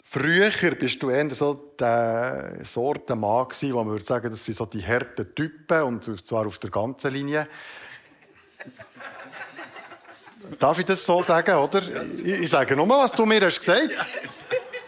Früher 0.10 0.52
bist 0.80 1.04
du 1.04 1.10
eher 1.10 1.30
so 1.36 1.74
der 1.78 2.60
Sorte 2.64 3.14
Mann 3.14 3.50
gewesen, 3.50 3.74
wo 3.74 3.80
man 3.80 3.90
würde 3.90 4.06
sagen, 4.06 4.30
das 4.30 4.46
sind 4.46 4.56
so 4.58 4.66
die 4.66 4.82
harten 4.82 5.36
Typen 5.36 5.82
und 5.82 6.26
zwar 6.26 6.48
auf 6.48 6.60
der 6.60 6.70
ganzen 6.70 7.12
Linie. 7.12 7.46
Darf 10.60 10.80
ich 10.80 10.86
das 10.86 11.06
so 11.06 11.22
sagen, 11.22 11.56
oder? 11.56 11.84
Ich 12.24 12.50
sage 12.50 12.78
nur, 12.78 12.88
was 12.88 13.12
du 13.12 13.26
mir 13.26 13.42
hast 13.42 13.60
gesagt. 13.60 13.90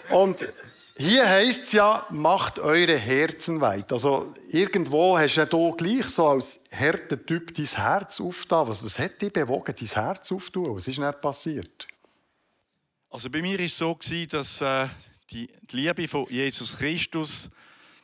Und 0.10 0.54
hier 1.01 1.29
heisst 1.29 1.63
es 1.63 1.72
ja, 1.72 2.06
macht 2.10 2.60
eure 2.60 2.98
Herzen 2.98 3.62
weit. 3.62 3.94
Also 3.94 4.34
irgendwo 4.50 5.18
hast 5.18 5.38
du 5.50 5.72
gleich 5.72 6.10
so 6.10 6.27
als 6.27 6.65
harter 6.74 7.25
Typ 7.25 7.53
dein 7.53 7.65
Herz 7.65 8.20
aufgetan. 8.20 8.68
Was, 8.68 8.84
was 8.84 9.00
hat 9.00 9.22
dich 9.22 9.32
bewogen, 9.32 9.74
dein 9.79 9.88
Herz 9.88 10.29
aufzutun? 10.29 10.75
Was 10.75 10.89
ist 10.89 10.98
denn 10.98 11.13
passiert? 11.22 11.88
Also 13.10 13.29
bei 13.29 13.41
mir 13.41 13.58
war 13.58 13.65
es 13.65 13.77
so, 13.77 13.98
dass 14.29 14.60
äh, 14.60 14.89
die, 15.32 15.50
Liebe 15.72 16.06
von 16.06 16.25
Jesus 16.29 16.77
Christus, 16.77 17.50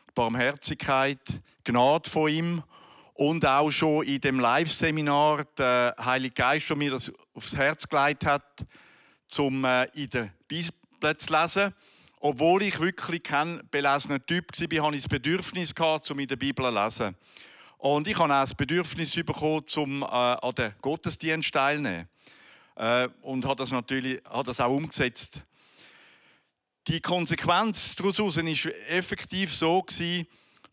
die 0.08 0.14
Barmherzigkeit, 0.16 1.20
die 1.28 1.72
Gnade 1.72 2.10
von 2.10 2.30
ihm 2.30 2.64
und 3.14 3.46
auch 3.46 3.72
schon 3.72 4.06
in 4.06 4.22
dem 4.22 4.40
Live-Seminar 4.40 5.44
der 5.58 5.96
Heilige 6.00 6.36
Geist, 6.36 6.70
der 6.70 6.78
mir 6.78 6.92
das 6.92 7.12
aufs 7.34 7.58
Herz 7.58 7.90
gelegt 7.90 8.26
hat, 8.26 8.66
um 9.38 9.66
äh, 9.66 9.84
in 9.96 10.10
der 10.12 10.30
Bibel 10.48 11.18
zu 11.18 11.34
lesen. 11.34 11.74
Obwohl 12.28 12.64
ich 12.64 12.80
wirklich 12.80 13.22
kein 13.22 13.62
belesener 13.70 14.26
Typ 14.26 14.48
war, 14.60 14.88
hatte 14.88 14.96
ich 14.96 15.04
das 15.04 15.10
Bedürfnis, 15.10 15.76
um 16.10 16.18
in 16.18 16.28
der 16.28 16.36
Bibel 16.38 16.66
zu 16.66 16.72
lesen. 16.72 17.16
Und 17.78 18.08
ich 18.08 18.18
habe 18.18 18.34
auch 18.34 18.42
das 18.42 18.56
Bedürfnis 18.56 19.12
bekommen, 19.12 19.64
um 19.76 20.02
äh, 20.02 20.06
an 20.06 20.56
den 20.56 20.74
Gottesdienst 20.82 21.54
teilzunehmen. 21.54 22.10
Äh, 22.78 23.10
und 23.22 23.46
habe 23.46 23.58
das 23.58 23.70
natürlich 23.70 24.24
habe 24.28 24.44
das 24.44 24.60
auch 24.60 24.72
umgesetzt. 24.72 25.42
Die 26.88 27.00
Konsequenz 27.00 27.96
daraus 27.96 28.20
war 28.20 28.44
effektiv 28.88 29.54
so, 29.54 29.86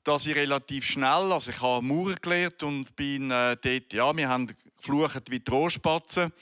dass 0.05 0.27
ich 0.27 0.35
relativ 0.35 0.87
schnell, 0.87 1.33
also 1.33 1.51
ich 1.51 1.61
habe 1.61 1.85
Mauern 1.85 2.17
gelernt 2.23 2.63
und 2.63 2.97
bin 2.97 3.31
äh, 3.31 3.59
dort, 3.61 3.93
ja, 3.93 4.17
wir 4.17 4.27
haben 4.27 4.51
geflucht 4.79 5.31
wie 5.31 5.41
Trostspatzen. 5.41 6.33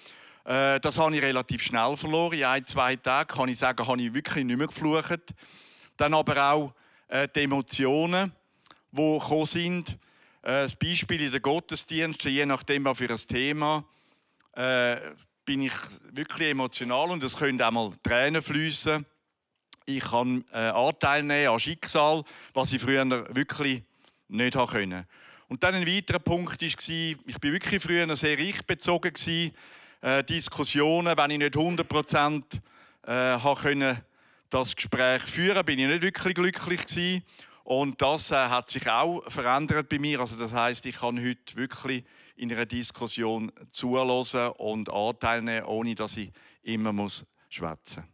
Äh, 0.44 0.80
das 0.80 0.98
habe 0.98 1.14
ich 1.14 1.22
relativ 1.22 1.62
schnell 1.62 1.96
verloren. 1.96 2.38
In 2.38 2.44
ein, 2.44 2.64
zwei 2.64 2.96
Tagen 2.96 3.34
kann 3.34 3.48
ich 3.48 3.58
sagen, 3.58 3.86
habe 3.86 4.00
ich 4.00 4.14
wirklich 4.14 4.44
nicht 4.44 4.56
mehr 4.56 4.66
geflucht. 4.66 5.34
Dann 5.96 6.14
aber 6.14 6.52
auch 6.52 6.72
äh, 7.08 7.28
die 7.34 7.42
Emotionen, 7.42 8.32
die 8.92 9.18
gekommen 9.18 9.46
sind. 9.46 9.90
Äh, 10.42 10.62
das 10.62 10.76
Beispiel 10.76 11.20
in 11.22 11.32
den 11.32 11.42
Gottesdiensten, 11.42 12.30
je 12.30 12.46
nachdem, 12.46 12.84
was 12.84 12.98
für 12.98 13.10
ein 13.10 13.18
Thema, 13.18 13.84
äh, 14.54 14.96
bin 15.44 15.62
ich 15.62 15.72
wirklich 16.12 16.50
emotional 16.50 17.10
und 17.10 17.22
es 17.24 17.36
können 17.36 17.60
auch 17.60 17.70
mal 17.70 17.92
Tränen 18.02 18.42
fließen. 18.42 19.04
Ich 19.84 20.00
kann 20.00 20.44
äh, 20.52 20.58
Anteil 20.58 21.22
nehmen 21.22 21.48
an 21.48 21.58
Schicksal, 21.58 22.22
was 22.54 22.72
ich 22.72 22.80
früher 22.80 23.08
wirklich 23.34 23.82
nicht 24.28 24.54
konnte. 24.54 25.06
Und 25.48 25.64
dann 25.64 25.74
ein 25.74 25.86
weiterer 25.86 26.20
Punkt 26.20 26.60
war, 26.60 26.68
ich 26.68 27.42
war 27.42 27.52
wirklich 27.52 27.82
früher 27.82 28.16
sehr 28.16 28.38
ich-bezogen. 28.38 29.12
Äh, 30.02 30.24
Diskussionen, 30.24 31.14
wenn 31.16 31.30
ich 31.30 31.38
nicht 31.38 31.56
100 31.56 31.86
Prozent 31.86 32.62
äh, 33.06 33.38
konnte, 33.38 34.02
das 34.48 34.74
Gespräch 34.74 35.22
führen, 35.22 35.64
bin 35.64 35.78
ich 35.78 35.88
nicht 35.88 36.02
wirklich 36.02 36.34
glücklich 36.34 36.86
gewesen. 36.86 37.22
Und 37.64 38.00
das 38.00 38.30
äh, 38.30 38.36
hat 38.36 38.70
sich 38.70 38.88
auch 38.88 39.22
verändert 39.30 39.90
bei 39.90 39.98
mir. 39.98 40.20
Also 40.20 40.36
das 40.36 40.52
heißt, 40.52 40.86
ich 40.86 40.96
kann 40.96 41.20
heute 41.20 41.54
wirklich 41.54 42.04
in 42.36 42.50
einer 42.50 42.64
Diskussion 42.64 43.52
zuhören 43.70 44.52
und 44.52 44.90
Anteil 44.90 45.42
nehmen, 45.42 45.66
ohne 45.66 45.94
dass 45.94 46.16
ich 46.16 46.32
immer 46.62 46.94
muss 46.94 47.24
schwätzen. 47.50 48.04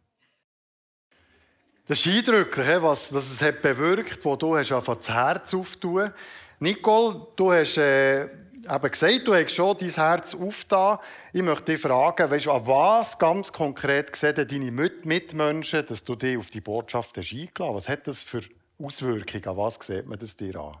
Das 1.87 2.05
ist 2.05 2.13
eindrücklich, 2.13 2.67
was, 2.81 3.13
was 3.13 3.31
es 3.31 3.41
hat 3.41 3.61
bewirkt, 3.61 4.23
wo 4.25 4.35
du 4.35 4.57
hast 4.57 4.71
das 4.71 5.09
Herz 5.09 5.53
auftun. 5.53 6.11
Nicole, 6.59 7.27
du 7.37 7.53
hast 7.53 7.77
äh, 7.77 8.27
eben 8.69 8.91
gesagt, 8.91 9.27
du 9.27 9.33
hast 9.33 9.51
schon 9.51 9.77
dein 9.77 9.89
Herz 9.89 10.33
aufgetan. 10.33 10.99
Ich 11.33 11.41
möchte 11.41 11.71
dich 11.71 11.81
fragen, 11.81 12.29
weißt, 12.29 12.47
an 12.47 12.67
was 12.67 13.17
ganz 13.17 13.51
konkret 13.51 14.15
sehen 14.15 14.35
deine 14.35 14.71
Mitmenschen, 14.71 15.85
dass 15.85 16.03
du 16.03 16.15
dich 16.15 16.37
auf 16.37 16.49
die 16.49 16.61
Botschaft 16.61 17.17
eingeladen 17.17 17.53
hast? 17.57 17.75
Was 17.75 17.89
hat 17.89 18.07
das 18.07 18.23
für 18.23 18.41
Auswirkungen? 18.79 19.47
An 19.47 19.57
was 19.57 19.75
sieht 19.81 20.05
man 20.05 20.19
das 20.19 20.35
dir 20.35 20.55
an? 20.55 20.77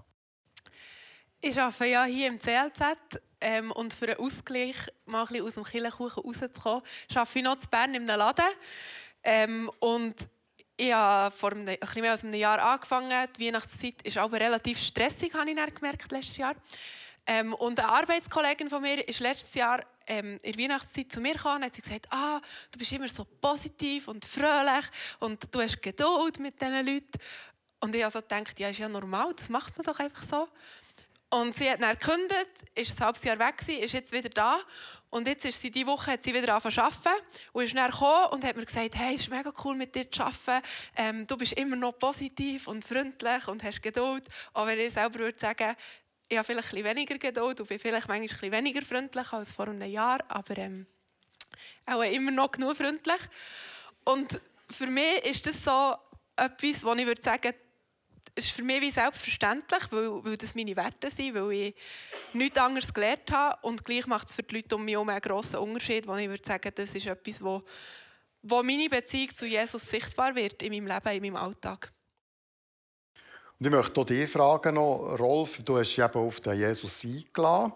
Ich 1.39 1.59
arbeite 1.59 1.85
ja 1.85 2.05
hier 2.05 2.27
im 2.27 2.39
CLZ 2.39 3.21
ähm, 3.41 3.71
und 3.71 3.93
für 3.93 4.07
einen 4.07 4.19
Ausgleich, 4.19 4.75
mal 5.05 5.21
ein 5.21 5.27
bisschen 5.27 5.47
aus 5.47 5.53
dem 5.53 5.63
Killenkuchen 5.63 6.23
rauszukommen, 6.23 6.81
arbeite 7.13 7.39
ich 7.39 7.45
noch 7.45 7.55
in 7.55 7.69
Bern 7.69 7.93
in 7.95 8.09
einem 8.09 8.19
Laden. 8.19 8.45
Ähm, 9.23 9.71
und 9.79 10.15
ich 10.77 10.93
habe 10.93 11.35
vor 11.35 11.51
einem, 11.51 11.67
ein 11.67 11.77
bisschen 11.79 12.01
mehr 12.01 12.11
als 12.11 12.23
einem 12.23 12.33
Jahr 12.33 12.61
angefangen. 12.61 13.11
Die 13.37 13.47
Weihnachtszeit 13.47 14.01
ist 14.03 14.17
aber 14.17 14.39
relativ 14.39 14.79
stressig, 14.79 15.33
habe 15.33 15.49
ich 15.49 15.75
gemerkt 15.75 16.11
letztes 16.11 16.37
Jahr. 16.37 16.55
Ähm, 17.27 17.53
und 17.53 17.79
eine 17.79 17.89
Arbeitskollegin 17.89 18.69
von 18.69 18.81
mir 18.81 19.05
ist 19.07 19.19
letztes 19.19 19.53
Jahr 19.53 19.81
ähm, 20.07 20.39
in 20.41 20.53
der 20.53 20.63
Weihnachtszeit 20.63 21.11
zu 21.11 21.19
mir 21.19 21.33
gekommen 21.33 21.57
und 21.57 21.65
hat 21.65 21.75
sie 21.75 21.81
gesagt, 21.81 22.07
ah, 22.11 22.39
du 22.71 22.79
bist 22.79 22.91
immer 22.93 23.07
so 23.09 23.25
positiv 23.25 24.07
und 24.07 24.23
fröhlich 24.23 24.85
und 25.19 25.53
du 25.53 25.61
hast 25.61 25.81
Geduld 25.81 26.39
mit 26.39 26.61
diesen 26.61 26.85
Leuten. 26.85 27.19
Und 27.81 27.93
ich 27.93 28.03
also 28.03 28.21
gedacht, 28.21 28.59
ja, 28.59 28.69
ist 28.69 28.79
ja 28.79 28.89
normal, 28.89 29.33
das 29.35 29.49
macht 29.49 29.77
man 29.77 29.85
doch 29.85 29.99
einfach 29.99 30.23
so. 30.23 30.47
Und 31.29 31.53
sie 31.53 31.69
hat 31.69 31.81
dann 31.81 31.97
gekündigt, 31.99 32.63
ist 32.73 32.97
ein 32.97 33.05
halbes 33.05 33.23
Jahr 33.25 33.37
weg 33.37 33.55
ist 33.67 33.93
jetzt 33.93 34.13
wieder 34.13 34.29
da. 34.29 34.59
Und 35.09 35.27
jetzt 35.27 35.43
ist 35.43 35.61
sie 35.61 35.69
diese 35.69 35.87
Woche 35.87 36.11
hat 36.11 36.23
sie 36.23 36.33
wieder 36.33 36.53
angefangen 36.53 36.73
zu 36.73 36.81
arbeiten 36.81 37.25
und 37.51 37.63
ist 37.63 37.75
dann 37.75 37.91
und 38.31 38.45
hat 38.45 38.55
mir 38.55 38.65
gesagt, 38.65 38.95
hey, 38.95 39.15
es 39.15 39.21
ist 39.21 39.29
mega 39.29 39.51
cool 39.63 39.75
mit 39.75 39.93
dir 39.93 40.09
zu 40.09 40.23
arbeiten. 40.23 40.65
Ähm, 40.95 41.27
du 41.27 41.35
bist 41.35 41.53
immer 41.53 41.75
noch 41.75 41.99
positiv 41.99 42.67
und 42.67 42.85
freundlich 42.85 43.47
und 43.47 43.61
hast 43.63 43.81
Geduld. 43.81 44.23
Auch 44.53 44.67
wenn 44.67 44.79
ich 44.79 44.93
selber 44.93 45.19
würde 45.19 45.37
sagen, 45.37 45.75
ich 46.29 46.37
habe 46.37 46.45
vielleicht 46.45 46.73
ein 46.73 46.83
weniger 46.83 47.17
Geduld 47.17 47.59
und 47.61 47.69
bin 47.69 47.79
vielleicht 47.79 48.07
manchmal 48.07 48.45
ein 48.45 48.51
weniger 48.51 48.81
freundlich 48.81 49.31
als 49.31 49.51
vor 49.51 49.67
einem 49.67 49.89
Jahr, 49.89 50.23
aber 50.27 50.57
ähm, 50.57 50.85
auch 51.85 52.01
immer 52.01 52.31
noch 52.31 52.51
genug 52.51 52.75
freundlich. 52.75 53.21
Und 54.03 54.39
für 54.69 54.87
mich 54.87 55.25
ist 55.25 55.47
das 55.47 55.63
so 55.63 55.95
etwas, 56.35 56.83
wo 56.83 56.93
ich 56.93 57.05
würde 57.05 57.21
sagen, 57.21 57.53
ist 58.35 58.51
für 58.51 58.61
mich 58.61 58.81
wie 58.81 58.91
selbstverständlich, 58.91 59.83
weil, 59.89 60.23
weil 60.23 60.37
das 60.37 60.53
meine 60.53 60.75
Werte 60.75 61.09
sind, 61.09 61.33
weil 61.33 61.51
ich 61.51 61.75
nichts 62.33 62.59
anderes 62.59 62.93
gelernt 62.93 63.31
habe 63.31 63.57
und 63.65 63.83
gleich 63.83 64.05
macht 64.05 64.29
es 64.29 64.35
für 64.35 64.43
die 64.43 64.57
Leute 64.57 64.75
um 64.75 64.85
mich 64.85 64.93
herum 64.93 65.09
einen 65.09 65.21
grossen 65.21 65.57
Unterschied, 65.57 66.07
wo 66.07 66.15
ich 66.15 66.29
würde 66.29 66.45
sagen, 66.45 66.71
das 66.75 66.93
ist 66.93 67.07
etwas, 67.07 67.41
wo, 67.41 67.63
wo 68.43 68.61
meine 68.61 68.89
Beziehung 68.89 69.33
zu 69.33 69.45
Jesus 69.45 69.89
sichtbar 69.89 70.35
wird 70.35 70.61
in 70.61 70.71
meinem 70.71 70.87
Leben, 70.87 71.15
in 71.15 71.33
meinem 71.33 71.43
Alltag. 71.43 71.91
Und 73.59 73.65
ich 73.65 73.71
möchte 73.71 74.01
auch 74.01 74.05
dich 74.05 74.29
fragen, 74.29 74.75
noch, 74.75 75.17
Rolf, 75.19 75.61
du 75.63 75.79
hast 75.79 75.97
eben 75.97 76.13
auf 76.13 76.39
den 76.41 76.59
Jesus 76.59 77.03
eingeladen, 77.03 77.73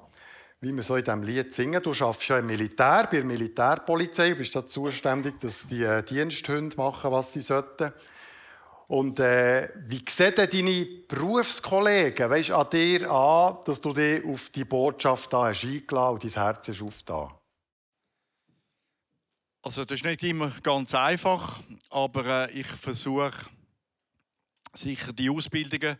wie 0.59 0.75
wir 0.75 0.83
so 0.83 0.95
in 0.95 1.03
diesem 1.03 1.23
Lied 1.23 1.53
singen. 1.53 1.81
Du 1.81 1.91
arbeitest 1.91 2.27
ja 2.27 2.37
im 2.37 2.45
Militär, 2.45 3.07
bei 3.09 3.17
der 3.17 3.23
Militärpolizei, 3.23 4.29
du 4.29 4.35
bist 4.35 4.55
da 4.55 4.63
zuständig, 4.63 5.39
dass 5.39 5.65
die 5.67 5.83
äh, 5.83 6.03
Diensthunde 6.03 6.77
machen, 6.77 7.11
was 7.11 7.33
sie 7.33 7.41
sollten. 7.41 7.91
Und 8.89 9.19
äh, 9.19 9.69
wie 9.87 10.03
sehen 10.07 10.35
denn 10.35 10.49
deine 10.51 10.85
Berufskollegen 11.07 12.29
weißt, 12.29 12.51
an 12.51 12.69
dir 12.69 13.09
an, 13.09 13.57
dass 13.65 13.81
du 13.81 13.93
dich 13.93 14.23
auf 14.23 14.49
die 14.49 14.65
Botschaft 14.65 15.33
da 15.33 15.45
hast 15.45 15.63
eingeladen 15.63 16.13
und 16.13 16.23
dein 16.23 16.43
Herz 16.43 16.67
ist 16.67 16.81
aufgetan? 16.81 17.31
Also 19.63 19.85
das 19.85 19.95
ist 19.95 20.05
nicht 20.05 20.21
immer 20.23 20.51
ganz 20.61 20.93
einfach, 20.93 21.59
aber 21.89 22.49
äh, 22.49 22.51
ich 22.51 22.67
versuche 22.67 23.31
sicher 24.73 25.13
die 25.13 25.29
Ausbildungen 25.29 25.97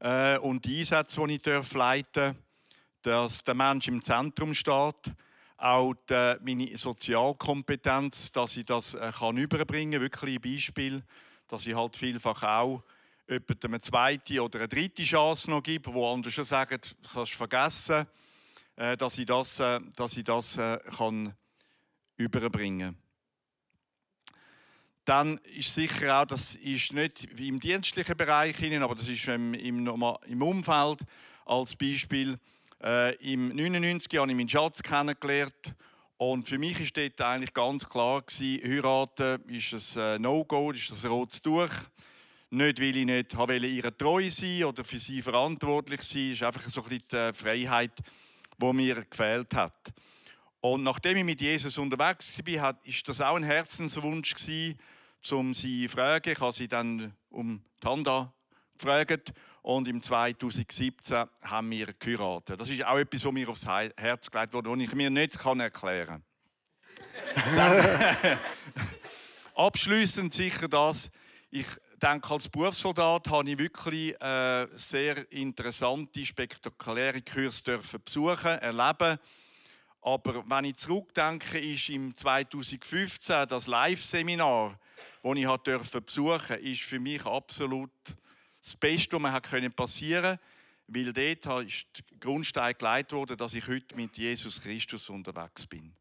äh, 0.00 0.38
und 0.38 0.64
die 0.64 0.80
Einsätze, 0.80 1.24
die 1.26 1.34
ich 1.34 1.42
darf 1.42 1.72
leiten 1.74 2.36
dass 3.02 3.44
der 3.44 3.54
Mensch 3.54 3.88
im 3.88 4.02
Zentrum 4.02 4.54
steht, 4.54 5.14
auch 5.56 5.94
die, 6.08 6.36
meine 6.40 6.76
Sozialkompetenz, 6.76 8.30
dass 8.32 8.56
ich 8.56 8.64
das 8.64 8.94
äh, 8.94 9.10
kann 9.16 9.36
überbringen 9.36 9.92
kann, 9.92 10.02
wirklich 10.02 10.36
ein 10.36 10.42
Beispiel, 10.42 11.02
dass 11.48 11.66
ich 11.66 11.74
halt 11.74 11.96
vielfach 11.96 12.42
auch 12.42 12.82
jemand 13.28 13.64
eine 13.64 13.80
zweite 13.80 14.42
oder 14.42 14.60
eine 14.60 14.68
dritte 14.68 15.02
Chance 15.02 15.50
noch 15.50 15.62
gebe, 15.62 15.92
wo 15.92 16.12
andere 16.12 16.30
schon 16.30 16.44
sagen, 16.44 16.78
das 16.80 16.96
kannst 17.12 17.32
du 17.32 17.36
vergessen, 17.36 18.06
äh, 18.76 18.96
dass 18.96 19.18
ich 19.18 19.26
das, 19.26 19.58
äh, 19.58 19.80
dass 19.96 20.16
ich 20.16 20.24
das 20.24 20.58
äh, 20.58 20.78
kann 20.96 21.34
überbringen. 22.16 22.94
kann 22.94 23.07
dann 25.08 25.38
ist 25.56 25.72
sicher 25.72 26.20
auch, 26.20 26.26
das 26.26 26.54
ist 26.56 26.92
nicht 26.92 27.24
im 27.40 27.58
dienstlichen 27.58 28.14
Bereich, 28.14 28.56
aber 28.82 28.94
das 28.94 29.08
ist 29.08 29.26
im, 29.28 29.54
im 29.54 30.42
Umfeld 30.42 31.00
als 31.46 31.74
Beispiel. 31.74 32.38
Äh, 32.82 33.14
Im 33.32 33.48
99 33.48 34.18
habe 34.18 34.30
ich 34.30 34.36
meinen 34.36 34.48
Schatz 34.48 34.82
kennengelernt 34.82 35.74
und 36.18 36.46
für 36.46 36.58
mich 36.58 36.78
ist 36.80 36.96
dort 36.96 37.20
eigentlich 37.22 37.54
ganz 37.54 37.88
klar 37.88 38.20
gewesen, 38.20 38.60
heiraten 38.62 39.42
ist 39.48 39.96
ein 39.96 40.16
äh, 40.16 40.18
No-Go, 40.18 40.72
ist 40.72 40.90
ein 40.90 41.10
rotes 41.10 41.40
Tuch. 41.40 41.70
Nicht, 42.50 42.78
weil 42.78 42.96
ich 42.96 43.06
nicht 43.06 43.36
wollte, 43.36 43.66
ihr 43.66 43.96
treu 43.96 44.30
sein 44.30 44.64
oder 44.64 44.84
für 44.84 45.00
sie 45.00 45.22
verantwortlich 45.22 46.02
sein, 46.02 46.32
ist 46.32 46.42
einfach 46.42 46.62
so 46.68 46.82
ein 46.82 46.88
bisschen 46.88 47.32
die 47.32 47.32
Freiheit, 47.32 47.92
die 48.58 48.72
mir 48.74 49.04
gefehlt 49.04 49.54
hat. 49.54 49.92
Und 50.60 50.82
nachdem 50.82 51.16
ich 51.16 51.24
mit 51.24 51.40
Jesus 51.40 51.78
unterwegs 51.78 52.40
war, 52.44 52.62
war 52.62 52.78
das 53.06 53.20
auch 53.20 53.36
ein 53.36 53.44
Herzenswunsch 53.44 54.34
gewesen, 54.34 54.78
um 55.30 55.54
sie 55.54 55.86
zu 55.86 55.92
fragen. 55.94 56.32
Ich 56.32 56.40
habe 56.40 56.52
sie 56.52 56.68
dann 56.68 57.14
um 57.30 57.62
die 57.82 57.86
Hand 57.86 58.08
gefragt 58.78 59.32
und 59.62 59.88
im 59.88 60.00
2017 60.00 61.24
haben 61.42 61.70
wir 61.70 61.92
geheiratet. 61.92 62.60
Das 62.60 62.68
ist 62.68 62.84
auch 62.84 62.98
etwas, 62.98 63.24
was 63.24 63.32
mir 63.32 63.48
aufs 63.48 63.66
Herz 63.66 64.30
gelegt 64.30 64.52
wurde, 64.52 64.70
das 64.70 64.80
ich 64.80 64.94
mir 64.94 65.10
nicht 65.10 65.44
erklären 65.44 66.06
kann. 66.06 66.22
Abschließend 69.54 70.32
sicher 70.32 70.68
das. 70.68 71.10
Ich 71.50 71.66
denke, 72.00 72.30
als 72.30 72.48
Berufssoldat 72.48 73.28
habe 73.28 73.50
ich 73.50 73.58
wirklich 73.58 74.20
äh, 74.20 74.66
sehr 74.76 75.30
interessante, 75.32 76.24
spektakuläre 76.24 77.22
Kurse 77.22 77.80
besuchen, 78.04 78.58
erleben. 78.58 79.18
Aber 80.00 80.44
wenn 80.48 80.64
ich 80.64 80.76
zurückdenke, 80.76 81.58
ist 81.58 81.88
im 81.88 82.16
2015 82.16 83.48
das 83.48 83.66
Live-Seminar 83.66 84.78
das 85.22 85.36
ich 85.36 85.46
durfte 85.46 86.00
besuchen 86.00 86.58
ist 86.58 86.82
für 86.82 87.00
mich 87.00 87.24
absolut 87.24 87.90
das 88.62 88.76
Beste, 88.76 89.22
was 89.22 89.52
mir 89.52 89.70
passieren 89.70 90.38
konnte. 90.38 90.40
Weil 90.90 91.12
dort 91.12 91.66
ist 91.66 91.86
der 92.10 92.18
Grundstein 92.18 92.74
geleitet 92.78 93.12
worden, 93.12 93.36
dass 93.36 93.52
ich 93.52 93.66
heute 93.68 93.94
mit 93.94 94.16
Jesus 94.16 94.60
Christus 94.60 95.10
unterwegs 95.10 95.66
bin. 95.66 95.92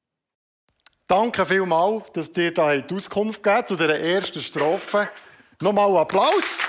Danke 1.06 1.45
vielmals, 1.45 2.12
dass 2.13 2.36
ihr 2.38 2.53
da 2.53 2.71
Auskunft 2.91 3.43
gegeben 3.43 3.67
zu 3.67 3.75
dieser 3.75 3.99
ersten 3.99 4.41
Strophe. 4.41 5.10
Nochmal 5.62 5.95
Applaus 5.97 6.60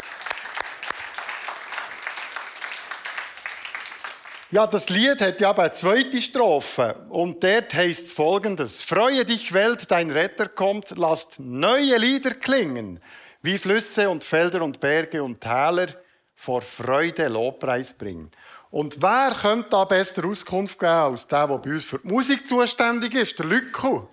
Ja, 4.50 4.66
das 4.66 4.88
Lied 4.88 5.20
hat 5.20 5.42
ja 5.42 5.52
eine 5.52 5.72
zweite 5.72 6.22
Strophe 6.22 7.04
und 7.10 7.44
dort 7.44 7.74
heißt 7.74 8.06
es 8.06 8.12
folgendes. 8.14 8.80
Freue 8.80 9.26
dich, 9.26 9.52
Welt, 9.52 9.90
dein 9.90 10.10
Retter 10.10 10.48
kommt, 10.48 10.98
lasst 10.98 11.38
neue 11.38 11.98
Lieder 11.98 12.30
klingen, 12.30 12.98
wie 13.42 13.58
Flüsse 13.58 14.08
und 14.08 14.24
Felder 14.24 14.62
und 14.62 14.80
Berge 14.80 15.22
und 15.22 15.38
Täler 15.38 15.88
vor 16.34 16.62
Freude 16.62 17.28
Lobpreis 17.28 17.92
bringen. 17.92 18.30
Und 18.70 19.02
wer 19.02 19.36
könnte 19.38 19.68
da 19.68 19.84
besser 19.84 20.24
Auskunft 20.24 20.78
geben 20.78 20.92
als 20.92 21.26
der, 21.26 21.46
der 21.46 21.58
bei 21.58 21.70
uns 21.70 21.84
für 21.84 21.98
die 21.98 22.08
Musik 22.08 22.48
zuständig 22.48 23.12
ist, 23.14 23.38
der 23.38 23.44
Lücko? 23.44 24.08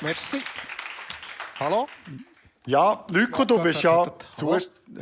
Merci. 0.00 0.42
Hallo? 1.60 1.88
Ja, 2.66 3.04
Lücko, 3.08 3.44
du 3.44 3.62
bist 3.62 3.84
ja... 3.84 4.12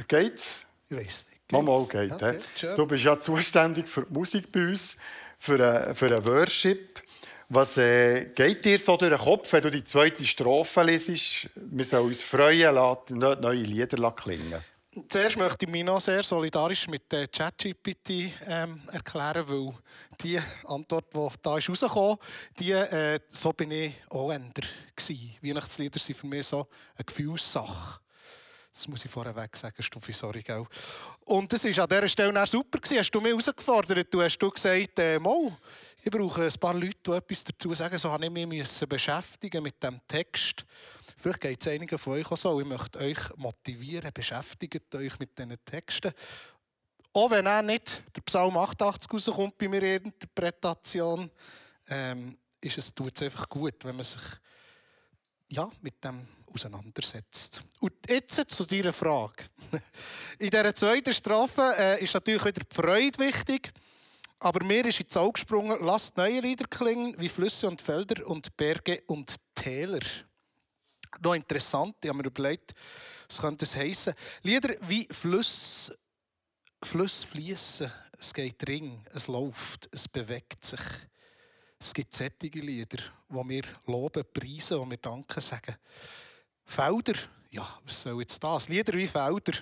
Geht's? 0.07 0.67
Ich 0.91 0.97
weiß 0.97 1.27
nicht. 1.31 1.38
Mama 1.53 1.87
geht. 1.91 2.13
Okay, 2.13 2.39
du 2.77 2.87
bist 2.87 3.05
ja 3.05 3.19
zuständig 3.19 3.89
für 3.89 4.03
die 4.03 4.13
Musik 4.13 4.51
bei 4.53 4.69
uns, 4.69 4.97
für 5.39 5.55
einen, 5.55 5.95
für 5.95 6.07
einen 6.07 6.25
Worship. 6.25 7.03
Was 7.51 7.79
äh, 7.79 8.27
geht 8.35 8.65
dir 8.65 8.79
so 8.79 8.97
durch 8.99 9.11
den 9.11 9.19
Kopf, 9.19 9.53
wenn 9.53 9.63
du 9.63 9.71
die 9.71 9.85
zweite 9.85 10.25
Strophe 10.25 10.83
lesest? 10.83 11.49
Wir 11.55 11.85
sollen 11.85 12.09
uns 12.09 12.23
freuen, 12.23 12.75
lassen, 12.75 13.19
neue 13.19 13.63
Lieder 13.63 14.11
klingen. 14.13 14.63
Zuerst 15.09 15.37
möchte 15.37 15.65
ich 15.65 15.71
mich 15.71 15.85
noch 15.85 16.01
sehr 16.01 16.23
solidarisch 16.23 16.89
mit 16.89 17.11
der 17.13 17.29
ChatGPT 17.29 18.33
ähm, 18.47 18.81
erklären, 18.91 19.45
weil 19.47 19.75
die 20.21 20.41
Antwort, 20.67 21.07
die 21.15 21.29
da 21.43 21.59
ist 21.59 21.69
rausgekommen 21.69 22.17
die, 22.59 22.73
äh, 22.73 23.21
so 23.29 23.53
bin 23.53 23.71
ich 23.71 23.95
auch 24.11 24.31
änder 24.31 24.63
Weihnachtslieder 25.43 26.01
sind 26.01 26.17
für 26.17 26.27
mich 26.27 26.47
so 26.47 26.67
eine 26.97 27.05
Gefühlssache. 27.05 28.01
Das 28.79 28.87
muss 28.87 29.05
ich 29.05 29.11
vorweg 29.11 29.57
sagen, 29.57 29.83
Stuffi, 29.83 30.13
sorry, 30.13 30.41
gell? 30.41 30.65
Und 31.25 31.53
das 31.53 31.65
war 31.65 31.83
an 31.83 31.89
dieser 31.89 32.09
Stelle 32.09 32.47
super. 32.47 32.79
Gewesen. 32.79 32.99
Hast 32.99 33.11
du 33.11 33.21
mich 33.21 33.33
herausgefordert? 33.33 34.15
Du 34.15 34.23
hast 34.23 34.39
du 34.39 34.49
gesagt, 34.49 35.01
äh, 35.01 35.19
Mo, 35.19 35.53
ich 36.01 36.09
brauche 36.13 36.45
ein 36.45 36.61
paar 36.61 36.75
Leute, 36.75 36.97
die 37.05 37.11
etwas 37.11 37.43
dazu 37.43 37.75
sagen. 37.75 37.99
So 37.99 38.13
habe 38.13 38.27
ich 38.27 38.31
mich 38.31 38.87
beschäftigen 38.89 39.65
mit 39.65 39.83
dem 39.83 39.99
Text. 40.07 40.65
Vielleicht 41.17 41.41
geht 41.41 41.61
es 41.61 41.73
einigen 41.73 41.99
von 41.99 42.13
euch 42.13 42.31
auch 42.31 42.37
so. 42.37 42.61
Ich 42.61 42.67
möchte 42.69 43.01
euch 43.01 43.19
motivieren, 43.37 44.13
beschäftigt 44.15 44.95
euch 44.95 45.19
mit 45.19 45.37
diesen 45.37 45.57
Texten. 45.65 46.13
Auch 47.15 47.33
wenn 47.33 47.47
er 47.47 47.63
nicht 47.63 48.05
der 48.15 48.21
Psalm 48.21 48.57
88 48.57 49.13
rauskommt 49.13 49.59
bei 49.59 49.67
mir 49.67 49.83
in 49.83 50.05
Interpretation, 50.05 51.29
ähm, 51.89 52.39
ist 52.61 52.79
es, 52.79 52.95
tut 52.95 53.17
es 53.17 53.23
einfach 53.23 53.49
gut, 53.49 53.85
wenn 53.85 53.97
man 53.97 54.05
sich 54.05 54.23
ja, 55.49 55.69
mit 55.83 56.05
dem 56.05 56.29
auseinandersetzt. 56.53 57.63
Und 57.81 57.93
jetzt 58.09 58.51
zu 58.51 58.65
deiner 58.65 58.93
Frage. 58.93 59.45
In 60.39 60.51
dieser 60.51 60.75
zweiten 60.75 61.13
Strafe 61.13 61.75
äh, 61.79 62.03
ist 62.03 62.15
natürlich 62.15 62.45
wieder 62.45 62.65
die 62.65 62.75
Freude 62.75 63.19
wichtig. 63.19 63.71
Aber 64.41 64.65
mir 64.65 64.87
ist 64.87 65.01
ins 65.01 65.17
Auge 65.17 65.33
gesprungen, 65.33 65.79
lasst 65.81 66.17
neue 66.17 66.41
Lieder 66.41 66.65
klingen, 66.69 67.13
wie 67.19 67.29
Flüsse 67.29 67.67
und 67.67 67.83
Felder 67.83 68.25
und 68.25 68.57
Berge 68.57 69.03
und 69.09 69.35
Täler. 69.53 69.99
Noch 71.21 71.35
interessant, 71.35 71.97
ich 72.01 72.09
habe 72.09 72.19
mir 72.19 72.29
überlegt, 72.29 72.73
was 73.27 73.41
könnte 73.41 73.65
es 73.65 73.75
heißen? 73.75 74.15
Lieder 74.43 74.77
wie 74.83 75.09
Flüsse 75.11 75.93
Fluss 76.83 77.25
fließen, 77.25 77.91
es 78.13 78.33
geht 78.33 78.67
ring, 78.69 79.05
es 79.13 79.27
läuft, 79.27 79.89
es 79.93 80.07
bewegt 80.07 80.65
sich. 80.65 80.81
Es 81.81 81.93
gibt 81.93 82.15
sättige 82.15 82.61
Lieder, 82.61 83.03
wo 83.29 83.47
wir 83.49 83.63
loben, 83.87 84.25
preisen, 84.33 84.79
wo 84.79 84.89
wir 84.89 84.97
Danke 84.97 85.41
sagen. 85.41 85.77
Felder, 86.69 87.15
ja, 87.51 87.67
was 87.85 88.03
soll 88.03 88.21
jetzt 88.21 88.45
das? 88.45 88.69
Lieder 88.69 88.93
wie 88.93 89.07
Felder, 89.07 89.59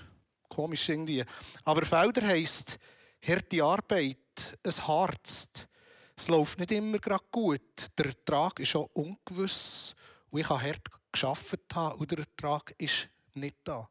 komisch 0.49 0.89
irgendwie. 0.89 1.25
Aber 1.65 1.87
Felder 1.87 2.27
heisst 2.27 2.79
harte 3.27 3.63
Arbeit, 3.63 4.59
es 4.63 4.87
harzt. 4.87 5.69
Es 6.17 6.29
läuft 6.29 6.59
nicht 6.59 6.73
immer 6.73 6.99
gerade 6.99 7.25
gut. 7.31 7.87
Der 7.97 8.07
Ertrag 8.07 8.59
ist 8.59 8.75
auch 8.75 8.91
ungewiss. 8.93 9.95
Und 10.31 10.41
ich 10.41 10.49
habe 10.49 10.63
hart 10.63 10.91
gearbeitet 11.13 11.75
haben 11.75 11.99
und 12.01 12.11
der 12.11 12.19
Ertrag 12.19 12.75
ist 12.79 13.09
nicht 13.35 13.57
da. 13.65 13.89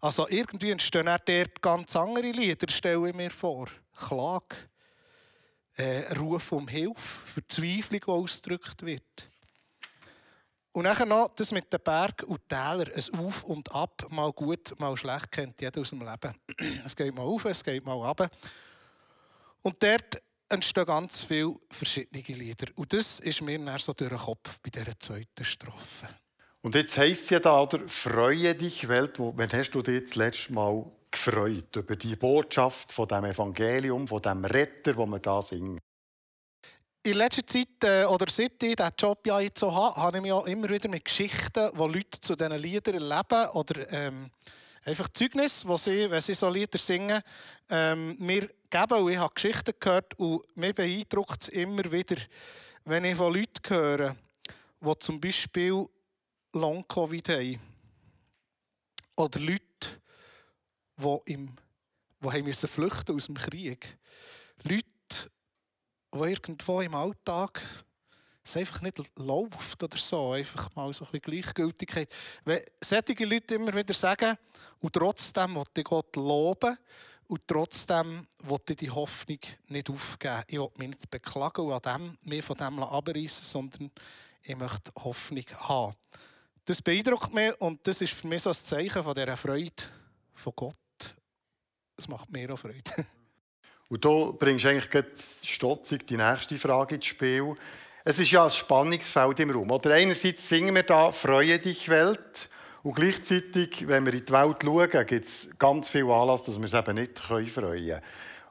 Also 0.00 0.26
irgendwie 0.28 0.72
entstehen 0.72 1.08
auch 1.08 1.18
dort 1.24 1.62
ganz 1.62 1.94
andere 1.94 2.32
Lieder, 2.32 2.66
stelle 2.68 3.08
ich 3.08 3.14
mir 3.14 3.30
vor. 3.30 3.68
Klage, 3.94 4.56
äh, 5.76 6.12
Ruf 6.14 6.50
um 6.50 6.66
Hilfe, 6.66 7.26
Verzweiflung, 7.26 8.00
die 8.00 8.10
ausgedrückt 8.10 8.84
wird. 8.84 9.30
Und 10.76 10.82
nachher 10.82 11.06
noch 11.06 11.30
das 11.34 11.52
mit 11.52 11.72
den 11.72 11.80
Bergen 11.82 12.26
und 12.26 12.46
Tälern, 12.50 12.90
ein 12.94 13.18
Auf 13.18 13.44
und 13.44 13.74
Ab, 13.74 14.06
mal 14.10 14.30
gut, 14.30 14.78
mal 14.78 14.94
schlecht, 14.94 15.32
kennt 15.32 15.58
jeder 15.58 15.80
aus 15.80 15.88
dem 15.88 16.00
Leben. 16.00 16.34
Es 16.84 16.94
geht 16.94 17.14
mal 17.14 17.22
auf, 17.22 17.46
es 17.46 17.64
geht 17.64 17.82
mal 17.82 17.94
runter. 17.94 18.28
Und 19.62 19.82
dort 19.82 20.22
entstehen 20.50 20.84
ganz 20.84 21.22
viele 21.22 21.54
verschiedene 21.70 22.22
Lieder. 22.22 22.66
Und 22.74 22.92
das 22.92 23.20
ist 23.20 23.40
mir 23.40 23.58
dann 23.58 23.78
so 23.78 23.94
durch 23.94 24.10
den 24.10 24.18
Kopf 24.18 24.60
bei 24.60 24.68
dieser 24.68 25.00
zweiten 25.00 25.44
Strophe. 25.44 26.10
Und 26.60 26.74
jetzt 26.74 26.98
heisst 26.98 27.24
es 27.24 27.30
ja 27.30 27.40
da, 27.40 27.62
oder? 27.62 27.80
Freue 27.88 28.54
dich, 28.54 28.86
Welt. 28.86 29.14
Wann 29.16 29.52
hast 29.54 29.70
du 29.70 29.80
dich 29.80 30.04
das 30.04 30.14
letzte 30.16 30.52
Mal 30.52 30.84
gefreut 31.10 31.74
über 31.74 31.96
die 31.96 32.16
Botschaft 32.16 32.92
von 32.92 33.08
dem 33.08 33.24
Evangelium, 33.24 34.06
von 34.06 34.20
dem 34.20 34.44
Retter, 34.44 34.94
wo 34.98 35.06
wir 35.06 35.20
da 35.20 35.40
singen? 35.40 35.80
In 37.06 37.14
letzter 37.14 37.46
Zeit, 37.46 37.84
äh, 37.84 38.04
oder 38.06 38.26
seit 38.28 38.60
ich 38.64 38.74
diesen 38.74 38.90
Job 38.98 39.24
ja 39.28 39.38
jetzt 39.38 39.60
so 39.60 39.72
habe, 39.72 39.94
habe 39.94 40.16
ich 40.16 40.22
mich 40.24 40.32
auch 40.32 40.44
immer 40.44 40.68
wieder 40.68 40.88
mit 40.88 41.04
Geschichten, 41.04 41.70
die 41.72 41.78
Leute 41.78 42.20
zu 42.20 42.34
diesen 42.34 42.58
Liedern 42.58 42.94
erleben 42.94 43.48
oder 43.50 43.92
ähm, 43.92 44.28
einfach 44.84 45.08
Zeugnis, 45.10 45.64
wo 45.64 45.76
sie, 45.76 46.10
wenn 46.10 46.20
sie 46.20 46.34
so 46.34 46.50
Lieder 46.50 46.80
singen, 46.80 47.22
ähm, 47.70 48.16
mir 48.18 48.50
geben. 48.68 48.98
Und 48.98 49.12
ich 49.12 49.18
habe 49.18 49.32
Geschichten 49.32 49.72
gehört 49.78 50.18
und 50.18 50.56
mich 50.56 50.74
beeindruckt 50.74 51.44
es 51.44 51.48
immer 51.50 51.92
wieder, 51.92 52.16
wenn 52.84 53.04
ich 53.04 53.14
von 53.14 53.32
Leuten 53.32 53.62
höre, 53.68 54.16
die 54.80 54.98
zum 54.98 55.20
Beispiel 55.20 55.86
Long-Covid 56.54 57.28
haben. 57.28 57.60
Oder 59.14 59.38
Leute, 59.38 59.60
die, 60.96 61.32
im, 61.34 61.54
die 62.20 62.28
haben 62.28 62.44
müssen 62.44 62.68
flüchten 62.68 63.14
aus 63.14 63.26
dem 63.26 63.36
Krieg. 63.36 63.96
Leute, 64.64 64.95
die 66.18 66.30
irgendwo 66.30 66.80
im 66.80 66.94
Alltag 66.94 67.62
es 68.44 68.56
einfach 68.56 68.80
nicht 68.80 69.02
läuft 69.18 69.82
oder 69.82 69.96
so, 69.96 70.32
einfach 70.32 70.72
mal 70.76 70.92
so 70.94 71.04
ein 71.04 71.10
bisschen 71.10 71.42
Gleichgültigkeit. 71.42 72.08
Wenn 72.44 72.60
solche 72.80 73.24
Leute 73.24 73.56
immer 73.56 73.74
wieder 73.74 73.92
sagen, 73.92 74.36
und 74.78 74.92
trotzdem 74.92 75.56
will 75.56 75.64
ich 75.76 75.84
Gott 75.84 76.14
loben, 76.14 76.78
und 77.28 77.46
trotzdem 77.46 78.26
will 78.44 78.60
ich 78.68 78.76
die 78.76 78.90
Hoffnung 78.90 79.38
nicht 79.68 79.90
aufgeben. 79.90 80.42
Ich 80.46 80.58
will 80.58 80.70
mich 80.76 80.88
nicht 80.90 81.10
beklagen 81.10 81.66
und 81.66 81.86
an 81.86 82.00
dem, 82.00 82.18
mich 82.22 82.44
von 82.44 82.56
dem 82.56 82.82
abreißen, 82.82 83.44
sondern 83.44 83.90
ich 84.42 84.56
möchte 84.56 84.92
Hoffnung 85.02 85.44
haben. 85.58 85.96
Das 86.64 86.82
beeindruckt 86.82 87.34
mich 87.34 87.52
und 87.60 87.84
das 87.86 88.00
ist 88.00 88.12
für 88.12 88.28
mich 88.28 88.42
so 88.42 88.50
ein 88.50 88.54
Zeichen 88.54 89.02
von 89.02 89.14
dieser 89.14 89.36
Freude 89.36 89.82
von 90.34 90.52
Gott. 90.54 90.76
Das 91.96 92.08
macht 92.08 92.30
mir 92.30 92.52
auch 92.52 92.58
Freude. 92.58 93.06
Und 93.88 94.04
du 94.04 94.32
bringst 94.32 94.66
eigentlich 94.66 95.04
stotzig 95.44 96.06
die 96.06 96.16
nächste 96.16 96.56
Frage 96.56 96.96
ins 96.96 97.06
Spiel. 97.06 97.54
Es 98.04 98.18
ist 98.18 98.30
ja 98.30 98.44
ein 98.44 98.50
Spannungsfeld 98.50 99.40
im 99.40 99.50
Raum. 99.50 99.70
Oder 99.70 99.94
einerseits 99.94 100.48
singen 100.48 100.74
wir 100.74 100.82
da 100.82 101.12
«Freue 101.12 101.58
dich, 101.58 101.88
Welt». 101.88 102.50
Und 102.82 102.94
gleichzeitig, 102.94 103.88
wenn 103.88 104.06
wir 104.06 104.14
in 104.14 104.24
die 104.24 104.32
Welt 104.32 104.58
schauen, 104.62 105.06
gibt 105.06 105.26
es 105.26 105.48
ganz 105.58 105.88
viel 105.88 106.08
Anlass, 106.08 106.44
dass 106.44 106.58
wir 106.58 106.66
es 106.66 106.74
eben 106.74 106.94
nicht 106.94 107.18
freuen 107.18 107.52
können. 107.52 108.00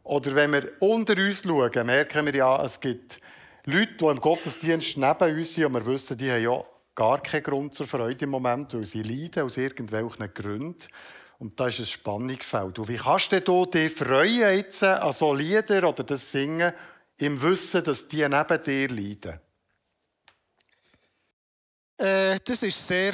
Oder 0.03 0.35
wenn 0.35 0.51
wir 0.51 0.71
unter 0.79 1.17
uns 1.17 1.43
schauen, 1.43 1.85
merken 1.85 2.25
wir 2.25 2.35
ja, 2.35 2.63
es 2.63 2.79
gibt 2.79 3.19
Leute, 3.65 3.93
die 3.99 4.05
im 4.05 4.19
Gottesdienst 4.19 4.97
neben 4.97 5.37
uns 5.37 5.55
sind 5.55 5.65
und 5.65 5.73
wir 5.73 5.85
wissen, 5.85 6.17
die 6.17 6.29
haben 6.29 6.43
ja 6.43 6.63
gar 6.93 7.21
keinen 7.23 7.43
Grund 7.43 7.73
zur 7.73 7.87
Freude 7.87 8.25
im 8.25 8.31
Moment, 8.31 8.73
weil 8.73 8.85
sie 8.85 9.03
leiden 9.03 9.43
aus 9.43 9.57
irgendwelchen 9.57 10.33
Gründen. 10.33 10.87
Und 11.37 11.59
da 11.59 11.67
ist 11.67 11.79
ein 11.79 11.85
Spannungsfeld. 11.85 12.79
Und 12.79 12.87
wie 12.87 12.97
kannst 12.97 13.31
du 13.31 13.65
dich 13.65 13.91
freuen 13.91 14.55
jetzt 14.55 14.83
an 14.83 15.11
so 15.11 15.33
Lieder 15.33 15.87
oder 15.87 16.03
das 16.03 16.31
Singen 16.31 16.71
im 17.17 17.41
Wissen, 17.41 17.83
dass 17.83 18.07
die 18.07 18.27
neben 18.27 18.63
dir 18.63 18.89
leiden? 18.89 19.39
Äh, 21.97 22.39
das 22.43 22.61
ist 22.63 22.91
eine 22.91 23.13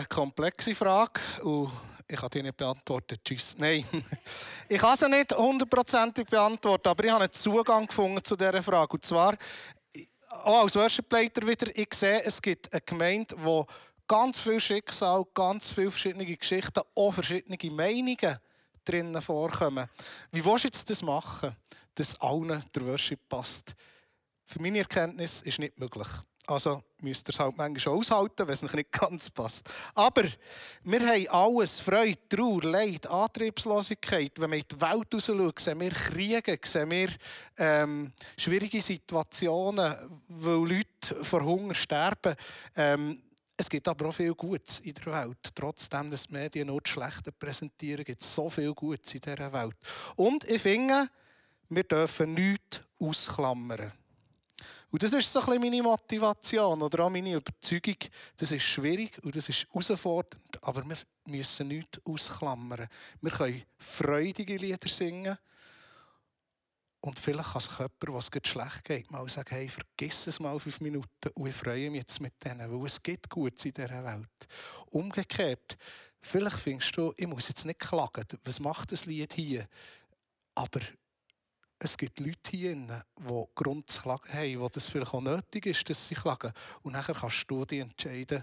äh, 0.00 0.04
komplexe 0.06 0.74
Frage 0.74 1.20
und 1.42 1.70
ich 2.08 2.16
kann 2.16 2.30
die 2.32 2.42
nicht 2.42 2.56
beantworten. 2.56 3.16
Tschüss. 3.24 3.54
Nein, 3.58 3.84
ich 4.68 4.80
kann 4.80 4.96
sie 4.96 5.08
nicht 5.08 5.34
hundertprozentig 5.34 6.26
beantworten, 6.26 6.88
aber 6.88 7.04
ich 7.04 7.10
habe 7.10 7.24
einen 7.24 7.32
Zugang 7.32 7.86
gefunden 7.86 8.24
zu 8.24 8.36
dieser 8.36 8.62
Frage. 8.62 8.92
Und 8.92 9.04
zwar, 9.04 9.36
auch 10.44 10.62
als 10.62 10.76
Worship-Leiter 10.76 11.46
wieder, 11.46 11.66
ich 11.74 11.92
sehe, 11.94 12.22
es 12.24 12.40
gibt 12.40 12.72
eine 12.72 12.80
Gemeinde, 12.80 13.34
die 13.36 13.64
ganz 14.06 14.40
viel 14.40 14.60
Schicksal, 14.60 15.24
ganz 15.34 15.72
viele 15.72 15.90
verschiedene 15.90 16.26
Geschichten, 16.26 16.80
auch 16.94 17.12
verschiedene 17.12 17.58
Meinungen 17.72 18.38
drinnen 18.84 19.22
vorkommen. 19.22 19.88
Wie 20.30 20.44
willst 20.44 20.64
du 20.64 20.68
jetzt 20.68 20.90
das 20.90 21.02
machen, 21.02 21.54
dass 21.94 22.20
allen 22.20 22.62
der 22.74 22.86
Worship 22.86 23.20
passt? 23.28 23.74
Für 24.44 24.62
meine 24.62 24.78
Erkenntnis 24.78 25.42
ist 25.42 25.58
nicht 25.58 25.78
möglich. 25.78 26.08
Also 26.48 26.80
müsst 27.00 27.28
ihr 27.28 27.32
es 27.32 27.40
halt 27.40 27.56
manchmal 27.56 27.96
aushalten, 27.96 28.46
wenn 28.46 28.54
es 28.54 28.62
nicht 28.62 28.92
ganz 28.92 29.30
passt. 29.30 29.68
Aber 29.94 30.22
wir 30.84 31.00
haben 31.00 31.28
alles, 31.28 31.80
Freude, 31.80 32.28
Trauer, 32.28 32.62
Leid, 32.62 33.06
Antriebslosigkeit. 33.08 34.32
Wenn 34.36 34.52
wir 34.52 34.58
in 34.58 34.64
die 34.70 34.80
Welt 34.80 35.12
raus 35.12 35.26
schauen, 35.26 35.52
sehen 35.58 35.80
wir 35.80 35.90
Kriege, 35.90 36.58
sehen 36.62 36.90
wir 36.90 37.08
ähm, 37.58 38.12
schwierige 38.38 38.80
Situationen, 38.80 39.92
wo 40.28 40.64
Leute 40.64 41.24
vor 41.24 41.42
Hunger 41.42 41.74
sterben. 41.74 42.36
Ähm, 42.76 43.20
es 43.56 43.68
gibt 43.68 43.88
aber 43.88 44.08
auch 44.08 44.14
viel 44.14 44.34
Gutes 44.34 44.80
in 44.80 44.94
der 44.94 45.06
Welt. 45.06 45.38
Trotzdem, 45.54 46.10
dass 46.10 46.26
die 46.26 46.34
Medien 46.34 46.66
nur 46.66 46.80
das 46.80 46.92
Schlechte 46.92 47.32
präsentieren, 47.32 48.04
gibt 48.04 48.22
es 48.22 48.34
so 48.34 48.50
viel 48.50 48.74
Gutes 48.74 49.14
in 49.14 49.20
dieser 49.20 49.52
Welt. 49.52 49.76
Und 50.16 50.44
ich 50.44 50.60
finde, 50.60 51.08
wir 51.68 51.84
dürfen 51.84 52.34
nichts 52.34 52.82
ausklammern. 52.98 53.92
Und 54.90 55.02
das 55.02 55.12
ist 55.12 55.32
so 55.32 55.40
ein 55.40 55.46
bisschen 55.46 55.62
meine 55.62 55.82
Motivation 55.82 56.80
oder 56.82 57.04
auch 57.04 57.10
meine 57.10 57.32
Überzeugung. 57.32 57.96
Das 58.36 58.52
ist 58.52 58.62
schwierig 58.62 59.18
und 59.24 59.34
das 59.34 59.48
ist 59.48 59.66
herausfordernd, 59.72 60.58
aber 60.62 60.84
wir 60.84 60.96
müssen 61.26 61.68
nichts 61.68 62.00
ausklammern. 62.04 62.86
Wir 63.20 63.30
können 63.30 63.62
freudige 63.78 64.56
Lieder 64.56 64.88
singen. 64.88 65.36
Und 67.06 67.20
vielleicht 67.20 67.52
kann 67.52 67.60
sich 67.60 67.78
jemand, 67.78 68.14
was 68.14 68.30
es 68.32 68.50
schlecht 68.50 68.84
geht, 68.84 69.10
mal 69.12 69.28
sagen, 69.28 69.54
hey, 69.54 69.68
vergiss 69.68 70.26
es 70.26 70.40
mal 70.40 70.58
fünf 70.58 70.80
Minuten 70.80 71.28
und 71.34 71.46
ich 71.46 71.54
freue 71.54 71.88
mich 71.88 72.00
jetzt 72.00 72.20
mit 72.20 72.32
denen, 72.44 72.68
weil 72.68 72.84
es 72.84 73.00
gibt 73.00 73.30
Gutes 73.30 73.64
in 73.64 73.72
dieser 73.74 74.04
Welt. 74.04 74.48
Umgekehrt, 74.86 75.76
vielleicht 76.20 76.58
findest 76.58 76.96
du, 76.96 77.14
ich 77.16 77.28
muss 77.28 77.48
jetzt 77.48 77.64
nicht 77.64 77.78
klagen, 77.78 78.26
was 78.42 78.58
macht 78.58 78.90
das 78.90 79.06
Lied 79.06 79.34
hier? 79.34 79.68
Aber 80.56 80.80
es 81.78 81.96
gibt 81.96 82.18
Leute 82.18 82.50
hier, 82.50 82.74
die 82.74 83.44
Grund 83.54 83.88
zu 83.88 84.02
klagen 84.02 84.32
haben, 84.32 84.60
wo 84.60 84.68
das 84.68 84.88
vielleicht 84.88 85.14
auch 85.14 85.20
nötig 85.20 85.66
ist, 85.66 85.88
dass 85.88 86.08
sie 86.08 86.16
klagen. 86.16 86.50
Und 86.82 86.94
nachher 86.94 87.14
kannst 87.14 87.48
du 87.48 87.64
dich 87.64 87.82
entscheiden, 87.82 88.42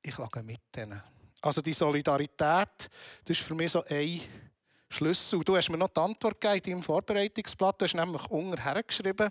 ich 0.00 0.14
klage 0.14 0.42
mit 0.42 0.62
denen. 0.74 1.02
Also 1.42 1.60
die 1.60 1.74
Solidarität, 1.74 2.88
das 3.26 3.38
ist 3.38 3.40
für 3.42 3.54
mich 3.54 3.72
so 3.72 3.84
ein 3.84 4.22
Schlüssel. 4.94 5.40
Du 5.44 5.56
hast 5.56 5.68
mir 5.70 5.78
noch 5.78 5.88
die 5.88 6.00
Antwort 6.00 6.40
gegeben 6.40 6.78
im 6.78 6.82
Vorbereitungsblatt, 6.82 7.80
du 7.80 7.84
hast 7.84 7.94
nämlich 7.94 8.24
unten 8.30 8.62
hergeschrieben. 8.62 9.28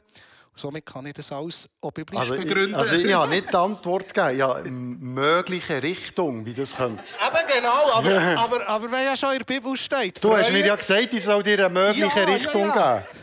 somit 0.55 0.85
kann 0.85 1.05
ich 1.05 1.13
das 1.13 1.31
alles 1.31 1.69
auch 1.81 1.91
biblisch 1.91 2.19
also 2.19 2.35
begründen. 2.35 2.71
Ich, 2.71 2.77
also 2.77 2.95
ich 2.95 3.13
habe 3.13 3.29
nicht 3.29 3.49
die 3.49 3.55
Antwort 3.55 4.13
gegeben, 4.13 4.37
ja, 4.37 4.59
in 4.59 4.99
mögliche 4.99 5.81
Richtung, 5.81 6.45
wie 6.45 6.53
das 6.53 6.75
könnte. 6.75 7.03
Eben 7.03 7.47
genau, 7.47 7.91
aber, 7.93 8.37
aber, 8.37 8.67
aber 8.67 8.91
wenn 8.91 9.05
ja 9.05 9.15
schon 9.15 9.31
in 9.31 9.39
der 9.39 9.45
Bibel 9.45 9.75
steht... 9.75 10.23
Du 10.23 10.35
hast 10.35 10.51
mir 10.51 10.65
ja 10.65 10.75
gesagt, 10.75 11.13
ich 11.13 11.23
soll 11.23 11.41
dir 11.43 11.65
eine 11.65 11.69
mögliche 11.69 12.19
ja, 12.19 12.25
Richtung 12.25 12.61
ja, 12.61 12.75
ja. 12.75 12.97
geben. 12.99 13.19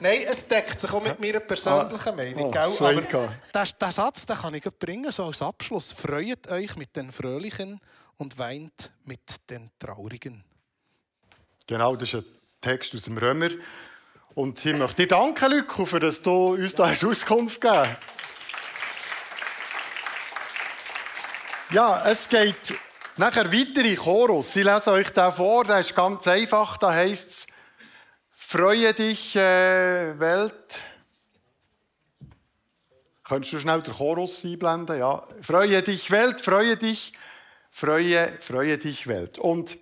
Nein, 0.00 0.20
es 0.28 0.46
deckt 0.46 0.80
sich 0.80 0.92
auch 0.92 1.02
mit 1.02 1.18
meiner 1.18 1.40
persönlichen 1.40 2.08
ah, 2.08 2.12
Meinung. 2.12 2.54
Oh? 2.54 2.84
Aber 2.84 3.02
den, 3.02 3.90
Satz 3.90 4.26
den 4.26 4.36
kann 4.36 4.54
ich 4.54 4.64
bringen, 4.78 5.10
so 5.10 5.24
als 5.24 5.42
Abschluss. 5.42 5.92
Freut 5.92 6.48
euch 6.50 6.76
mit 6.76 6.94
den 6.94 7.10
Fröhlichen 7.10 7.80
und 8.16 8.38
weint 8.38 8.92
mit 9.04 9.50
den 9.50 9.70
Traurigen. 9.78 10.44
Genau, 11.68 11.96
das 11.96 12.08
ist 12.08 12.14
ein 12.14 12.24
Text 12.62 12.94
aus 12.94 13.02
dem 13.04 13.18
Römer. 13.18 13.50
Und 14.34 14.64
ich 14.64 14.74
möchte 14.74 15.02
dir 15.02 15.08
danken, 15.08 15.50
Lücke, 15.52 15.84
für 15.84 16.00
dass 16.00 16.22
du 16.22 16.54
uns 16.54 16.74
da 16.74 16.88
hast 16.88 17.04
Auskunft 17.04 17.60
gegeben 17.60 17.96
Ja, 21.70 22.08
es 22.08 22.26
geht 22.26 22.74
nachher 23.18 23.52
weiter 23.52 23.84
in 23.84 23.96
Chorus. 23.96 24.56
Ich 24.56 24.64
lese 24.64 24.92
euch 24.92 25.10
den 25.10 25.30
vor, 25.30 25.64
der 25.64 25.80
ist 25.80 25.94
ganz 25.94 26.26
einfach. 26.26 26.78
Da 26.78 26.94
heißt 26.94 27.30
es, 27.30 27.46
Freue 28.32 28.94
dich, 28.94 29.36
äh, 29.36 30.18
Welt. 30.18 30.82
Könntest 33.24 33.52
du 33.52 33.58
schnell 33.58 33.82
den 33.82 33.92
Chorus 33.92 34.42
einblenden? 34.42 34.98
Ja. 34.98 35.22
Freue 35.42 35.82
dich, 35.82 36.10
Welt, 36.10 36.40
freue 36.40 36.78
dich, 36.78 37.12
freue, 37.70 38.32
freue 38.40 38.78
dich, 38.78 39.06
Welt. 39.06 39.38
Und 39.38 39.76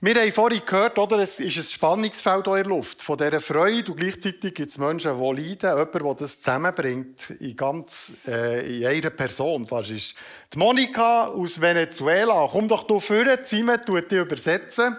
wir 0.00 0.14
haben 0.14 0.32
vorhin 0.32 0.62
gehört, 0.64 0.98
oder, 0.98 1.18
es 1.18 1.40
ist 1.40 1.56
ein 1.56 1.62
Spannungsfeld 1.62 2.46
in 2.46 2.52
der 2.52 2.64
Luft. 2.64 3.02
Von 3.02 3.16
dieser 3.16 3.40
Freude 3.40 3.92
und 3.92 3.98
gleichzeitig 3.98 4.54
gibt 4.54 4.70
es 4.70 4.78
Menschen, 4.78 5.18
die 5.18 5.42
leiden. 5.42 5.78
Jemand, 5.78 5.94
der 5.94 6.14
das 6.14 6.40
zusammenbringt, 6.40 7.30
in, 7.40 7.56
ganz, 7.56 8.12
äh, 8.26 8.78
in 8.80 8.86
einer 8.86 9.10
Person 9.10 9.66
fast 9.66 9.90
ist. 9.90 10.14
Die 10.52 10.58
Monika 10.58 11.28
aus 11.28 11.60
Venezuela. 11.60 12.48
Komm 12.50 12.68
doch 12.68 12.86
hier 12.86 13.00
vorne, 13.00 13.38
Simon 13.44 13.84
tut 13.84 14.10
dich 14.10 14.18
übersetzen. 14.18 14.96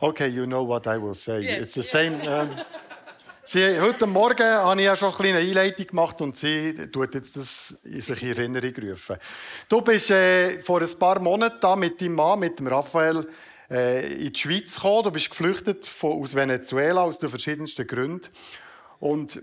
Okay, 0.00 0.28
you 0.28 0.46
know 0.46 0.62
what 0.62 0.86
I 0.86 0.96
will 0.96 1.14
say. 1.14 1.40
Yes, 1.42 1.60
It's 1.62 1.74
the 1.74 1.82
same. 1.82 2.14
Um, 2.22 2.50
sie, 3.50 3.80
heute 3.80 4.06
Morgen 4.06 4.46
habe 4.46 4.80
ich 4.80 4.86
ja 4.86 4.96
schon 4.96 5.08
eine 5.08 5.16
kleine 5.16 5.38
Einleitung 5.38 5.86
gemacht 5.86 6.20
und 6.20 6.36
sie 6.36 6.74
tut 6.90 7.14
jetzt 7.14 7.36
das 7.36 7.78
in 7.84 8.00
sich 8.00 8.22
in 8.22 8.36
Erinnerung 8.36 8.74
rufen. 8.76 9.16
Du 9.68 9.80
bist 9.80 10.10
äh, 10.10 10.60
vor 10.60 10.82
ein 10.82 10.98
paar 10.98 11.20
Monaten 11.20 11.78
mit 11.78 12.00
deinem 12.00 12.14
Mann, 12.14 12.40
mit 12.40 12.58
dem 12.58 12.66
Raphael, 12.66 13.26
äh, 13.70 14.26
in 14.26 14.32
die 14.32 14.38
Schweiz 14.38 14.74
gekommen. 14.74 15.04
Du 15.04 15.10
bist 15.12 15.30
geflüchtet 15.30 15.84
von, 15.84 16.22
aus 16.22 16.34
Venezuela 16.34 17.02
aus 17.02 17.18
den 17.18 17.30
verschiedensten 17.30 17.86
Gründen. 17.86 18.28
Und 19.00 19.40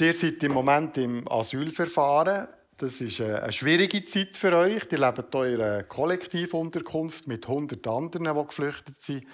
ihr 0.00 0.14
seid 0.14 0.42
im 0.42 0.52
Moment 0.52 0.96
im 0.98 1.30
Asylverfahren. 1.30 2.48
Das 2.76 3.00
ist 3.00 3.20
äh, 3.20 3.36
eine 3.36 3.52
schwierige 3.52 4.04
Zeit 4.04 4.36
für 4.36 4.56
euch. 4.56 4.82
Ihr 4.90 4.98
lebt 4.98 5.32
hier 5.32 5.44
in 5.44 5.60
einer 5.60 5.82
Kollektivunterkunft 5.84 7.28
mit 7.28 7.46
100 7.46 7.86
anderen, 7.86 8.36
die 8.36 8.46
geflüchtet 8.46 9.00
sind. 9.00 9.26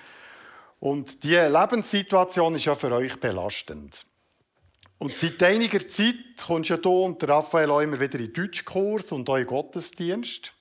Und 0.78 1.22
diese 1.22 1.48
Lebenssituation 1.48 2.54
ist 2.54 2.64
ja 2.64 2.74
für 2.74 2.92
euch 2.92 3.18
belastend. 3.20 4.06
Und 5.00 5.16
seit 5.16 5.42
einiger 5.42 5.88
Zeit 5.88 6.44
kommst 6.46 6.68
ja 6.68 6.76
du 6.76 6.90
und 6.90 7.26
Raphael 7.26 7.70
auch 7.70 7.80
immer 7.80 7.98
wieder 7.98 8.20
in 8.20 8.34
Deutschkurs 8.34 9.12
und 9.12 9.30
auch 9.30 9.38
in 9.38 9.46
Gottesdienst. 9.46 10.52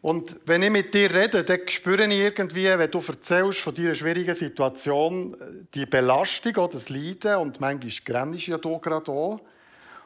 Und 0.00 0.40
wenn 0.44 0.64
ich 0.64 0.70
mit 0.70 0.92
dir 0.92 1.14
rede, 1.14 1.44
dann 1.44 1.60
spüre 1.68 2.04
ich 2.04 2.18
irgendwie, 2.18 2.64
wenn 2.64 2.90
du 2.90 2.98
erzählst 2.98 3.60
von 3.60 3.72
deiner 3.72 3.94
schwierigen 3.94 4.34
Situation, 4.34 5.36
die 5.72 5.86
Belastung, 5.86 6.56
auch 6.56 6.68
das 6.68 6.88
Leiden 6.88 7.36
und 7.36 7.60
manchmal 7.60 7.92
grennst 8.04 8.48
ja 8.48 8.58
du 8.58 8.76
gerade 8.80 9.12
auch. 9.12 9.40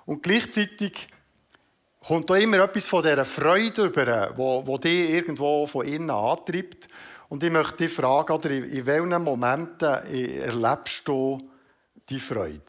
Und 0.05 0.23
gleichzeitig 0.23 1.09
kommt 2.07 2.29
da 2.29 2.37
immer 2.37 2.59
etwas 2.59 2.87
von 2.87 3.03
dieser 3.03 3.25
Freude 3.25 3.87
über, 3.87 4.37
wo 4.37 4.77
dich 4.77 5.09
irgendwo 5.09 5.67
von 5.67 5.87
innen 5.87 6.11
antreibt. 6.11 6.87
Und 7.31 7.43
ich 7.43 7.51
möchte 7.51 7.79
dich 7.79 7.93
fragen, 7.95 8.35
oder 8.35 8.51
in, 8.51 8.65
in 8.65 8.85
welchen 8.85 9.23
Momenten 9.25 10.05
erlebst 10.39 11.09
du 11.09 11.51
die 12.11 12.21
Freude? 12.21 12.63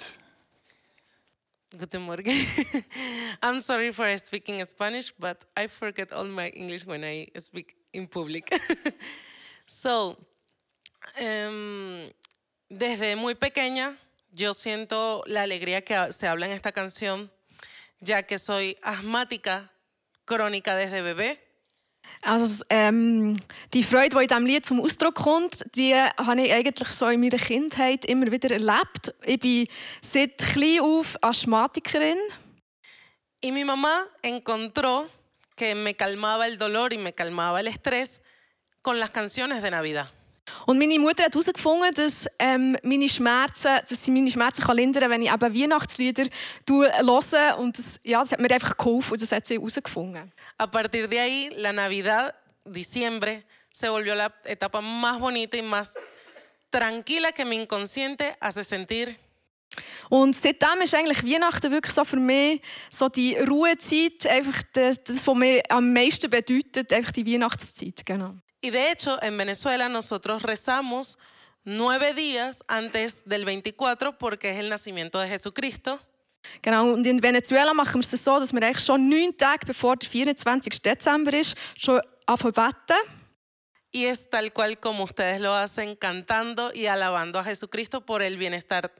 Guten 1.77 2.01
Morgen. 2.01 2.33
I'm 3.43 3.59
sorry 3.59 3.91
for 3.91 4.09
speaking 4.17 4.63
Spanish, 4.65 5.13
but 5.19 5.45
I 5.55 5.67
forget 5.67 6.11
all 6.11 6.25
my 6.25 6.47
English 6.47 6.83
when 6.83 7.03
I 7.03 7.27
speak 7.37 7.75
in 7.93 8.07
public. 8.07 8.49
so, 9.67 10.17
um, 11.21 12.09
desde 12.69 13.15
muy 13.15 13.35
pequeña, 13.35 13.95
yo 14.31 14.55
siento 14.55 15.23
la 15.27 15.43
alegría 15.43 15.83
que 15.83 16.11
se 16.11 16.27
habla 16.27 16.47
en 16.47 16.53
esta 16.53 16.71
canción, 16.71 17.31
ya 17.99 18.23
que 18.23 18.39
soy 18.39 18.75
asmática 18.81 19.71
crónica 20.25 20.75
desde 20.75 21.03
bebé. 21.03 21.48
Also 22.21 22.65
ähm, 22.69 23.39
die 23.73 23.83
Freude, 23.83 24.09
die 24.09 24.23
in 24.23 24.27
diesem 24.27 24.45
Lied 24.45 24.65
zum 24.65 24.81
Ausdruck 24.81 25.15
kommt, 25.15 25.63
die 25.75 25.95
habe 25.95 26.41
ich 26.41 26.51
eigentlich 26.51 26.89
so 26.89 27.07
in 27.07 27.21
meiner 27.21 27.37
Kindheit 27.37 28.05
immer 28.05 28.29
wieder 28.31 28.51
erlebt. 28.51 29.13
Ich 29.23 29.39
bin 29.39 29.67
seit 30.01 30.37
klein 30.37 30.81
auf 30.81 31.15
Asthmatikerin. 31.21 32.17
Y 33.41 33.51
mi 33.53 33.63
mamá 33.63 34.05
encontró 34.21 35.07
que 35.55 35.73
me 35.73 35.93
calmaba 35.93 36.45
el 36.45 36.57
dolor 36.57 36.91
y 36.91 36.97
me 36.97 37.13
calmaba 37.13 37.61
el 37.61 37.67
estrés 37.67 38.21
con 38.81 38.99
las 38.99 39.11
canciones 39.11 39.61
de 39.61 39.71
Navidad. 39.71 40.09
Und 40.65 40.77
meine 40.79 40.99
Mutter 40.99 41.25
hat 41.25 41.33
herausgefunden, 41.33 41.93
dass, 41.93 42.27
ähm, 42.39 42.77
meine 42.83 43.09
Schmerzen, 43.09 43.79
dass 43.87 44.03
sie 44.03 44.11
meine 44.11 44.29
Schmerzen 44.29 44.63
kann 44.63 44.75
lindern 44.75 45.03
kann, 45.03 45.11
wenn 45.11 45.21
ich 45.21 45.31
eben 45.31 45.61
Weihnachtslieder 45.61 46.25
höre. 46.67 47.57
Und 47.57 47.77
das, 47.77 47.99
ja, 48.03 48.19
das 48.19 48.31
hat 48.31 48.39
mir 48.39 48.51
einfach 48.51 48.77
geholfen 48.77 49.13
und 49.13 49.21
das 49.21 49.31
hat 49.31 49.47
sie 49.47 49.55
herausgefunden. 49.55 50.31
A 50.57 50.67
partir 50.67 51.07
de 51.07 51.19
ahí, 51.19 51.49
la 51.55 51.71
Navidad, 51.71 52.33
diciembre, 52.65 53.43
se 53.69 53.89
volvió 53.89 54.15
la 54.15 54.33
etapa 54.45 54.81
más 54.81 55.19
bonita 55.19 55.57
y 55.57 55.61
más 55.61 55.93
tranquila 56.69 57.31
que 57.31 57.45
mi 57.45 57.55
inconsciente 57.55 58.35
hace 58.39 58.63
sentir. 58.63 59.15
Und 60.09 60.35
seitdem 60.35 60.81
ist 60.81 60.95
eigentlich 60.95 61.23
Weihnachten 61.23 61.71
wirklich 61.71 61.93
so 61.93 62.03
für 62.03 62.17
mich 62.17 62.61
so 62.89 63.07
die 63.07 63.35
Ruhezeit, 63.35 64.25
einfach 64.25 64.61
das, 64.73 65.03
das 65.03 65.25
was 65.25 65.35
mir 65.35 65.61
am 65.69 65.93
meisten 65.93 66.29
bedeutet, 66.29 66.91
einfach 66.91 67.11
die 67.11 67.25
Weihnachtszeit, 67.25 68.05
genau. 68.05 68.35
Y 68.61 68.71
de 68.71 68.91
hecho, 68.91 69.21
en 69.21 69.37
Venezuela 69.37 69.89
nosotros 69.89 70.43
rezamos 70.43 71.17
nueve 71.63 72.13
días 72.13 72.63
antes 72.67 73.23
del 73.25 73.45
24 73.45 74.17
porque 74.17 74.51
es 74.51 74.57
el 74.57 74.69
nacimiento 74.69 75.19
de 75.19 75.29
Jesucristo. 75.29 75.99
Genau, 76.61 76.93
und 76.93 77.05
in 77.05 77.21
Venezuela 77.21 77.73
machen 77.73 78.01
wir 78.01 78.07
es 78.07 78.23
so, 78.23 78.39
dass 78.39 78.53
wir 78.53 78.61
eigentlich 78.63 78.83
schon 78.83 79.09
neun 79.09 79.35
Tage 79.37 79.65
bevor 79.65 79.97
der 79.97 80.09
24. 80.09 80.81
Dezember 80.81 81.33
ist, 81.33 81.57
schon 81.77 82.01
anfangen 82.25 82.53
beten. 82.53 82.97
Y 83.91 84.05
es 84.05 84.29
tal 84.29 84.51
cual 84.51 84.79
como 84.79 85.03
ustedes 85.03 85.41
lo 85.41 85.53
hacen, 85.53 85.95
cantando 85.95 86.71
y 86.73 86.85
alabando 86.85 87.39
a 87.39 87.43
Jesucristo 87.43 88.05
por 88.05 88.21
el 88.21 88.37
bienestar 88.37 88.93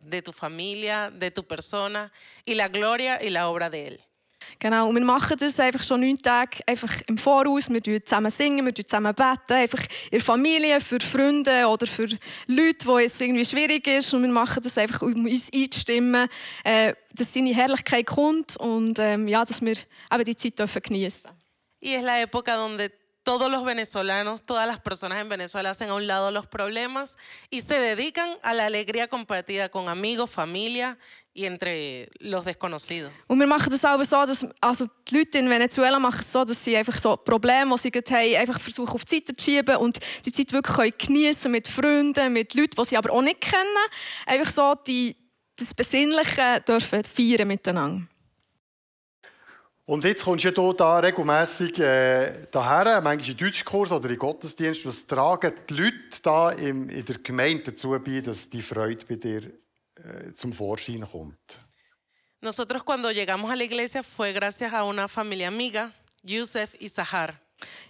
de 0.00 0.22
tu 0.22 0.32
familia, 0.32 1.10
de 1.10 1.30
tu 1.30 1.46
persona 1.46 2.10
y 2.44 2.54
la 2.54 2.68
gloria 2.68 3.22
y 3.22 3.30
la 3.30 3.48
obra 3.48 3.68
de 3.68 3.86
Él. 3.86 4.09
Genau, 4.58 4.88
und 4.88 4.94
wir 4.94 5.04
machen 5.04 5.36
das 5.38 5.60
einfach 5.60 5.82
schon 5.82 6.00
neun 6.00 6.20
Tage 6.20 6.58
einfach 6.66 6.92
im 7.06 7.16
Voraus. 7.16 7.70
Wir 7.70 7.80
singen 7.84 8.04
zusammen, 8.04 8.30
singen, 8.30 8.66
wir 8.66 8.74
zusammen 8.74 9.14
beten, 9.14 9.52
einfach 9.52 9.82
in 9.82 10.10
der 10.12 10.20
Familie, 10.20 10.80
für 10.80 11.00
Freunde 11.00 11.66
oder 11.66 11.86
für 11.86 12.08
Leute, 12.46 12.86
wo 12.86 12.98
es 12.98 13.20
irgendwie 13.20 13.44
schwierig 13.44 13.86
ist. 13.86 14.12
Und 14.14 14.22
wir 14.22 14.30
machen 14.30 14.62
das 14.62 14.76
einfach, 14.78 15.02
um 15.02 15.24
uns 15.24 15.52
einzustimmen, 15.52 16.28
äh, 16.64 16.94
dass 17.12 17.32
seine 17.32 17.54
Herrlichkeit 17.54 18.06
kommt 18.06 18.56
und 18.56 18.98
ähm, 18.98 19.28
ja, 19.28 19.44
dass 19.44 19.62
wir 19.62 19.76
eben 20.12 20.24
die 20.24 20.36
Zeit 20.36 20.58
dürfen 20.58 20.82
genießen. 20.82 21.30
Y 21.82 21.94
es 21.94 22.02
la 22.02 22.20
época 22.20 22.56
donde 22.56 22.90
todos 23.22 23.50
los 23.50 23.64
venezolanos, 23.64 24.42
todas 24.42 24.66
las 24.66 24.80
personas 24.80 25.20
en 25.20 25.28
Venezuela 25.28 25.70
hacen 25.70 25.90
a 25.90 25.94
un 25.94 26.06
lado 26.06 26.30
los 26.30 26.46
problemas 26.46 27.16
y 27.50 27.60
se 27.60 27.78
dedican 27.78 28.30
a 28.42 28.54
la 28.54 28.66
alegría 28.66 29.08
compartida 29.08 29.68
con 29.68 29.88
amigos, 29.88 30.30
familia 30.30 30.98
y 31.32 31.44
entre 31.44 32.08
los 32.18 32.44
desconocidos. 32.44 33.12
Und 33.28 33.38
wir 33.38 33.46
machen 33.46 33.70
das 33.70 33.84
auch 33.84 34.02
so, 34.04 34.26
dass 34.26 34.46
also 34.60 34.86
die 35.08 35.38
in 35.38 35.48
Venezuela 35.48 35.98
machen 35.98 36.22
so, 36.22 36.44
dass 36.44 36.64
sie 36.64 36.76
einfach 36.76 36.98
so 36.98 37.16
Probleme, 37.16 37.74
die 37.74 37.80
sie 37.80 37.90
gerade 37.90 38.14
haben, 38.14 38.36
einfach 38.36 38.60
versuchen 38.60 38.94
auf 38.94 39.04
die 39.04 39.16
Seite 39.16 39.34
zu 39.34 39.44
schieben 39.44 39.76
und 39.76 39.98
Freunden. 41.68 42.38
Und 49.90 50.04
jetzt 50.04 50.22
kommst 50.22 50.44
du 50.44 50.50
ja 50.50 50.72
da 50.72 51.00
regelmässig 51.00 51.76
äh, 51.80 52.46
daher, 52.52 53.00
manchmal 53.00 53.30
in 53.30 53.36
Deutschkurs 53.36 53.90
oder 53.90 54.08
in 54.08 54.18
Gottesdienst. 54.18 54.86
Was 54.86 55.04
tragen 55.04 55.52
die 55.68 55.74
Leute 55.74 56.22
da 56.22 56.50
im, 56.52 56.88
in 56.88 57.04
der 57.04 57.18
Gemeinde 57.18 57.72
dazu 57.72 57.98
bei, 57.98 58.20
dass 58.20 58.48
die 58.48 58.62
Freude 58.62 59.04
bei 59.04 59.16
dir 59.16 59.42
äh, 59.96 60.32
zum 60.32 60.52
Vorschein 60.52 61.04
kommt? 61.10 61.60
Nosotros 62.40 62.84
cuando 62.84 63.10
llegamos 63.10 63.50
a 63.50 63.56
la 63.56 63.64
iglesia 63.64 64.04
fue 64.04 64.32
gracias 64.32 64.72
a 64.72 64.84
una 64.84 65.08
familia 65.08 65.48
amiga, 65.48 65.90
Yusef 66.22 66.80
y 66.80 66.88
Sahar. 66.88 67.34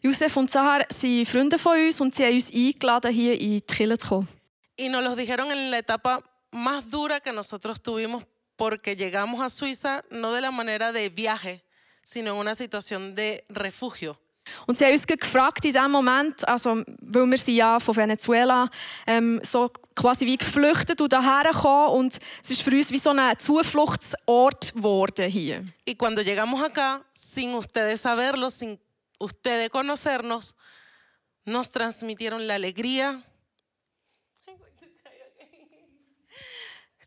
Josef 0.03 0.35
und 0.39 0.51
Sahar 0.51 0.87
sind 0.89 1.29
Freunde 1.29 1.59
von 1.59 1.79
uns 1.79 2.01
und 2.01 2.15
sie 2.15 2.25
haben 2.25 2.33
uns 2.33 2.51
eingeladen, 2.51 3.13
hier 3.13 3.39
in 3.39 3.59
die 3.59 3.61
Kirche 3.61 3.99
zu 3.99 4.09
kommen. 4.09 4.29
Y 4.79 4.89
nos 4.89 5.05
los 5.05 5.17
dijeron 5.17 5.51
en 5.53 5.71
la 5.71 5.77
etapa 5.77 6.25
más 6.51 6.91
dura 6.91 7.21
que 7.21 7.31
nosotros 7.31 7.83
tuvimos 7.83 8.25
porque 8.57 8.97
llegamos 8.97 9.43
a 9.43 9.51
Suiza 9.51 10.03
no 10.11 10.33
de 10.33 10.41
la 10.41 10.51
manera 10.51 10.93
de 10.93 11.11
viaje, 11.11 11.63
sino 12.03 12.33
en 12.33 12.37
una 12.37 12.55
situación 12.55 13.15
de 13.15 13.45
refugio. 13.49 14.19
Und 14.67 14.77
sie 14.77 14.85
haben 14.85 14.93
uns 14.93 15.07
gefragt 15.07 15.65
in 15.65 15.91
Moment, 15.91 16.47
also, 16.49 16.83
weil 17.01 17.27
wir 17.27 17.39
sind 17.39 17.57
ja 17.57 17.79
von 17.79 17.97
Venezuela 17.97 18.69
ähm, 19.07 19.41
so 19.43 19.71
quasi 19.95 20.27
wie 20.27 20.37
geflüchtet 20.37 21.01
und 21.01 21.13
hierher 21.13 21.51
gekommen 21.53 21.99
und 21.99 22.19
es 22.43 22.51
ist 22.51 22.63
für 22.63 22.71
uns 22.71 22.91
wie 22.91 22.99
so 22.99 23.11
ein 23.11 23.39
Zufluchtsort 23.39 24.75
geworden 24.75 25.31
hier. 25.31 25.65
Y 25.87 25.95
cuando 25.97 26.23
llegamos 26.23 26.63
acá, 26.63 27.05
sin 27.15 27.55
ustedes 27.55 28.01
saberlo, 28.01 28.51
sin 28.51 28.81
ustedes 29.19 29.71
conocernos, 29.71 30.55
nos 31.45 31.71
transmitieron 31.71 32.47
la 32.47 32.55
alegría, 32.55 33.23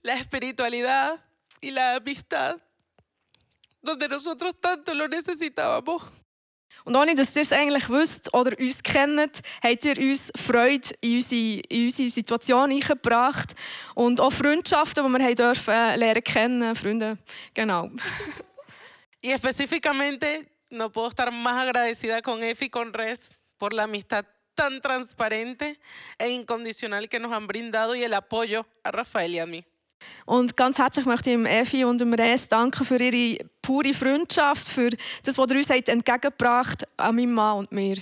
la 0.01 0.13
espiritualidad 0.15 1.19
y 1.61 1.71
la 1.71 1.95
amistad, 1.95 2.57
donde 3.83 4.07
nosotros 4.07 4.55
tanto 4.59 4.93
lo 4.93 5.07
necesitábamos. 5.07 6.03
Und 6.85 6.95
ohne, 6.95 7.13
dass 7.13 7.35
ihr 7.35 7.43
es 7.43 7.53
eigentlich 7.53 7.87
wisst 7.89 8.33
oder 8.33 8.57
uns 8.59 8.81
kennt, 8.81 9.41
habt 9.61 9.85
ihr 9.85 9.97
uns 9.97 10.31
Freude 10.35 10.89
in 11.01 11.15
unsere, 11.15 11.61
in 11.69 11.83
unsere 11.85 12.09
Situation 12.09 12.71
eingebracht. 12.71 13.53
Und 13.93 14.19
auch 14.19 14.33
Freundschaften, 14.33 15.05
die 15.05 15.19
wir 15.19 15.35
dürfen 15.35 15.99
lernen 15.99 16.23
kennen. 16.23 16.75
Freunde, 16.75 17.17
genau. 17.53 17.89
y 19.21 19.31
específicamente 19.31 20.49
no 20.69 20.91
puedo 20.91 21.07
estar 21.07 21.31
más 21.31 21.57
agradecida 21.59 22.21
con 22.21 22.43
Efi 22.43 22.65
y 22.65 22.69
con 22.69 22.91
Res 22.91 23.37
por 23.57 23.71
la 23.73 23.83
amistad 23.83 24.25
tan 24.55 24.81
transparente 24.81 25.79
e 26.17 26.29
incondicional 26.29 27.07
que 27.07 27.19
nos 27.19 27.31
han 27.31 27.47
brindado 27.47 27.95
y 27.95 28.03
el 28.03 28.13
apoyo 28.13 28.65
a 28.83 28.91
Rafael 28.91 29.33
y 29.33 29.39
a 29.39 29.45
mí. 29.45 29.63
Und 30.25 30.55
ganz 30.55 30.79
herzlich 30.79 31.05
möchte 31.05 31.31
ich 31.31 31.35
dem 31.35 31.45
Efi 31.45 31.83
und 31.83 31.99
dem 31.99 32.13
Res 32.13 32.47
danken 32.47 32.85
für 32.85 33.01
ihre 33.01 33.45
pure 33.61 33.93
Freundschaft, 33.93 34.67
für 34.67 34.89
das, 35.23 35.37
was 35.37 35.51
ihr 35.51 35.57
uns 35.57 35.69
habt 35.69 35.89
entgegengebracht 35.89 36.83
an 36.97 37.15
meinem 37.15 37.33
Mann 37.33 37.57
und 37.59 37.71
mir. 37.71 37.97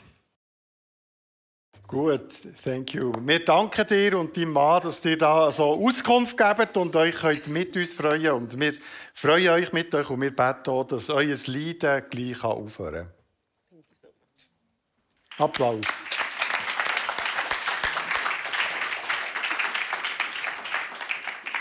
Gut, 1.88 2.38
thank 2.64 2.94
you. 2.94 3.12
Wir 3.26 3.44
danken 3.44 3.86
dir 3.86 4.18
und 4.18 4.38
deinem 4.38 4.54
Mann, 4.54 4.82
dass 4.82 5.04
ihr 5.04 5.18
da 5.18 5.52
so 5.52 5.74
Auskunft 5.86 6.38
gebt 6.38 6.78
und 6.78 6.96
euch 6.96 7.16
könnt 7.16 7.48
mit 7.50 7.76
uns 7.76 7.94
freuen 7.94 8.32
Und 8.32 8.58
wir 8.58 8.74
freuen 9.14 9.50
euch 9.50 9.74
mit 9.74 9.94
euch 9.94 10.10
und 10.10 10.22
wir 10.22 10.34
beten 10.34 10.70
auch, 10.70 10.86
dass 10.86 11.10
euer 11.10 11.36
Leiden 11.48 12.04
gleich 12.10 12.44
aufhören 12.46 13.08
kann. 13.08 13.12
Applaus. 15.38 15.86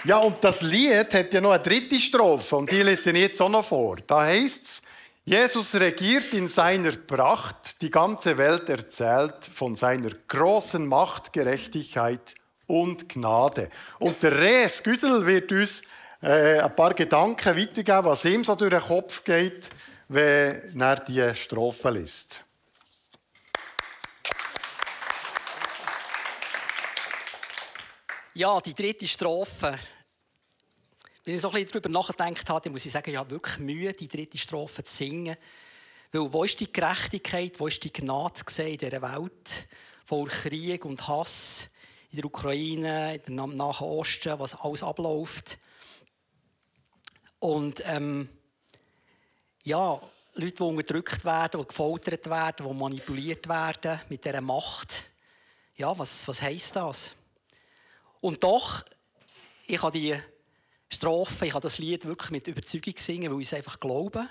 Ja, 0.05 0.17
und 0.19 0.43
das 0.43 0.63
Lied 0.63 1.13
hat 1.13 1.35
ja 1.35 1.41
noch 1.43 1.51
eine 1.51 1.63
dritte 1.63 2.01
Strophe 2.01 2.57
und 2.57 2.71
die 2.71 2.83
lese 2.83 3.11
ich 3.11 3.19
jetzt 3.19 3.43
auch 3.43 3.51
noch 3.51 3.65
vor. 3.65 3.97
Da 4.07 4.23
heißt 4.23 4.65
es, 4.65 4.83
Jesus 5.25 5.75
regiert 5.75 6.33
in 6.33 6.49
seiner 6.49 6.93
Pracht, 6.93 7.83
die 7.83 7.91
ganze 7.91 8.39
Welt 8.39 8.69
erzählt 8.71 9.45
von 9.53 9.75
seiner 9.75 10.11
großen 10.27 10.87
Macht, 10.87 11.35
Gerechtigkeit 11.35 12.35
und 12.67 13.11
Gnade. 13.11 13.69
Und 13.99 14.23
der 14.23 14.39
Res 14.39 14.83
Güdel 14.83 15.27
wird 15.27 15.53
uns 15.53 15.83
äh, 16.23 16.61
ein 16.61 16.75
paar 16.75 16.95
Gedanken 16.95 17.57
weitergeben, 17.57 18.05
was 18.05 18.25
ihm 18.25 18.43
so 18.43 18.55
durch 18.55 18.71
den 18.71 18.81
Kopf 18.81 19.23
geht, 19.23 19.69
wenn 20.09 20.81
er 20.81 20.97
die 20.97 21.35
Strophe 21.35 21.91
liest. 21.91 22.43
Ja, 28.35 28.61
die 28.61 28.75
dritte 28.75 29.09
Strophe. 29.09 29.77
Wenn 31.25 31.35
ich 31.35 31.41
so 31.41 31.49
ein 31.49 31.55
bisschen 31.55 31.83
darüber 31.83 31.89
nachgedacht 31.89 32.49
habe, 32.49 32.71
muss 32.71 32.87
ich 32.87 32.93
sagen, 32.93 33.11
ich 33.11 33.17
habe 33.17 33.31
wirklich 33.31 33.59
Mühe, 33.59 33.93
die 33.93 34.07
dritte 34.07 34.39
Strophe 34.39 34.85
zu 34.85 34.95
singen. 34.95 35.37
Weil 36.13 36.33
wo 36.33 36.45
ist 36.45 36.61
die 36.61 36.73
Gerechtigkeit, 36.73 37.59
wo 37.59 37.67
ist 37.67 37.83
die 37.83 37.93
Gnade 37.93 38.41
in 38.59 38.79
dieser 38.79 39.03
Welt? 39.03 39.67
Voller 40.05 40.31
Krieg 40.31 40.85
und 40.85 41.09
Hass 41.09 41.71
in 42.11 42.19
der 42.19 42.27
Ukraine, 42.27 43.17
in 43.17 43.37
der 43.37 43.47
Nahen 43.49 43.85
Osten, 43.85 44.39
was 44.39 44.55
alles 44.61 44.85
abläuft. 44.85 45.59
Und 47.41 47.83
ähm, 47.87 48.29
ja, 49.65 50.01
Leute, 50.35 50.53
die 50.53 50.63
unterdrückt 50.63 51.25
werden, 51.25 51.61
die 51.61 51.67
gefoltert 51.67 52.31
werden, 52.31 52.69
die 52.69 52.75
manipuliert 52.75 53.49
werden 53.49 54.01
mit 54.09 54.25
dieser 54.25 54.41
Macht. 54.41 55.11
Ja, 55.75 55.99
was, 55.99 56.29
was 56.29 56.43
heisst 56.43 56.77
das? 56.77 57.17
Und 58.21 58.43
doch, 58.43 58.85
ich 59.67 59.83
habe 59.83 59.99
die 59.99 60.19
Strophe, 60.93 61.47
ich 61.47 61.55
habe 61.55 61.63
das 61.63 61.79
Lied 61.79 62.05
wirklich 62.05 62.31
mit 62.31 62.47
Überzeugung 62.47 62.95
singen, 62.97 63.33
weil 63.33 63.41
ich 63.41 63.47
es 63.47 63.55
einfach 63.55 63.79
glaube. 63.81 64.29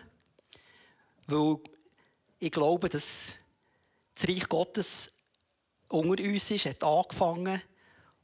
Weil 1.28 1.58
ich 2.40 2.52
glaube, 2.52 2.90
dass 2.90 3.34
das 4.16 4.28
Reich 4.28 4.48
Gottes 4.50 5.12
unter 5.88 6.24
uns 6.24 6.52
ist, 6.52 6.66
hat 6.66 6.84
angefangen. 6.84 7.62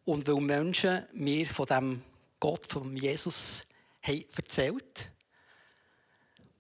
Und 0.04 0.28
weil 0.28 0.42
Menschen 0.42 1.06
mir 1.14 1.48
von 1.48 1.66
dem 1.66 2.04
Gott, 2.40 2.66
von 2.66 2.96
Jesus, 2.96 3.66
haben 4.04 4.26
erzählt 4.36 5.10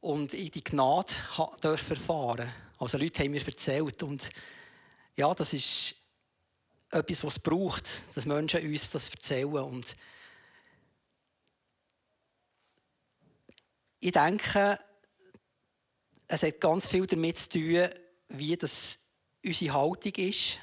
und 0.01 0.33
ich 0.33 0.51
die 0.51 0.63
Gnade 0.63 1.13
erfahren. 1.61 2.51
Also 2.79 2.97
Leute 2.97 3.23
haben 3.23 3.31
mir 3.31 3.45
erzählt 3.45 4.01
und 4.03 4.29
ja, 5.15 5.33
das 5.33 5.53
ist 5.53 5.95
etwas, 6.95 7.23
was 7.23 7.33
es 7.33 7.39
braucht, 7.39 8.15
dass 8.15 8.25
Menschen 8.25 8.61
uns 8.61 8.89
das 8.89 9.09
erzählen. 9.09 9.63
Und 9.63 9.95
ich 13.99 14.11
denke, 14.11 14.79
es 16.27 16.43
hat 16.43 16.59
ganz 16.59 16.87
viel 16.87 17.05
damit 17.05 17.37
zu 17.37 17.49
tun, 17.49 17.87
wie 18.29 18.57
das 18.57 18.99
unsere 19.43 19.73
Haltung 19.73 20.13
ist. 20.15 20.59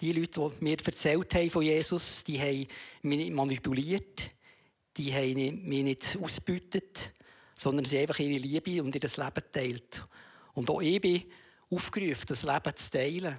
Die 0.00 0.12
Leute, 0.12 0.52
die 0.60 0.64
mir 0.64 0.76
erzählt 0.84 1.34
haben 1.34 1.50
von 1.50 1.62
Jesus, 1.62 2.22
die 2.24 2.40
haben 2.40 2.66
mich 3.02 3.18
nicht 3.18 3.32
manipuliert, 3.32 4.30
die 4.96 5.12
haben 5.12 5.68
mich 5.68 5.82
nicht 5.82 6.18
ausgebeutet, 6.22 7.12
sondern 7.54 7.84
sie 7.84 7.96
haben 7.96 8.02
einfach 8.02 8.18
ihre 8.20 8.38
Liebe 8.38 8.82
und 8.82 8.94
ihr 8.94 9.00
Leben 9.00 9.34
geteilt. 9.34 10.04
Und 10.54 10.70
auch 10.70 10.80
ich 10.80 11.00
bin 11.00 11.24
aufgerufen, 11.70 12.26
das 12.28 12.42
Leben 12.42 12.76
zu 12.76 12.90
teilen. 12.90 13.38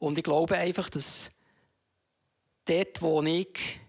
Und 0.00 0.16
ich 0.16 0.24
glaube 0.24 0.56
einfach, 0.56 0.88
dass 0.88 1.30
dort, 2.64 3.02
wo 3.02 3.22
ich 3.22 3.80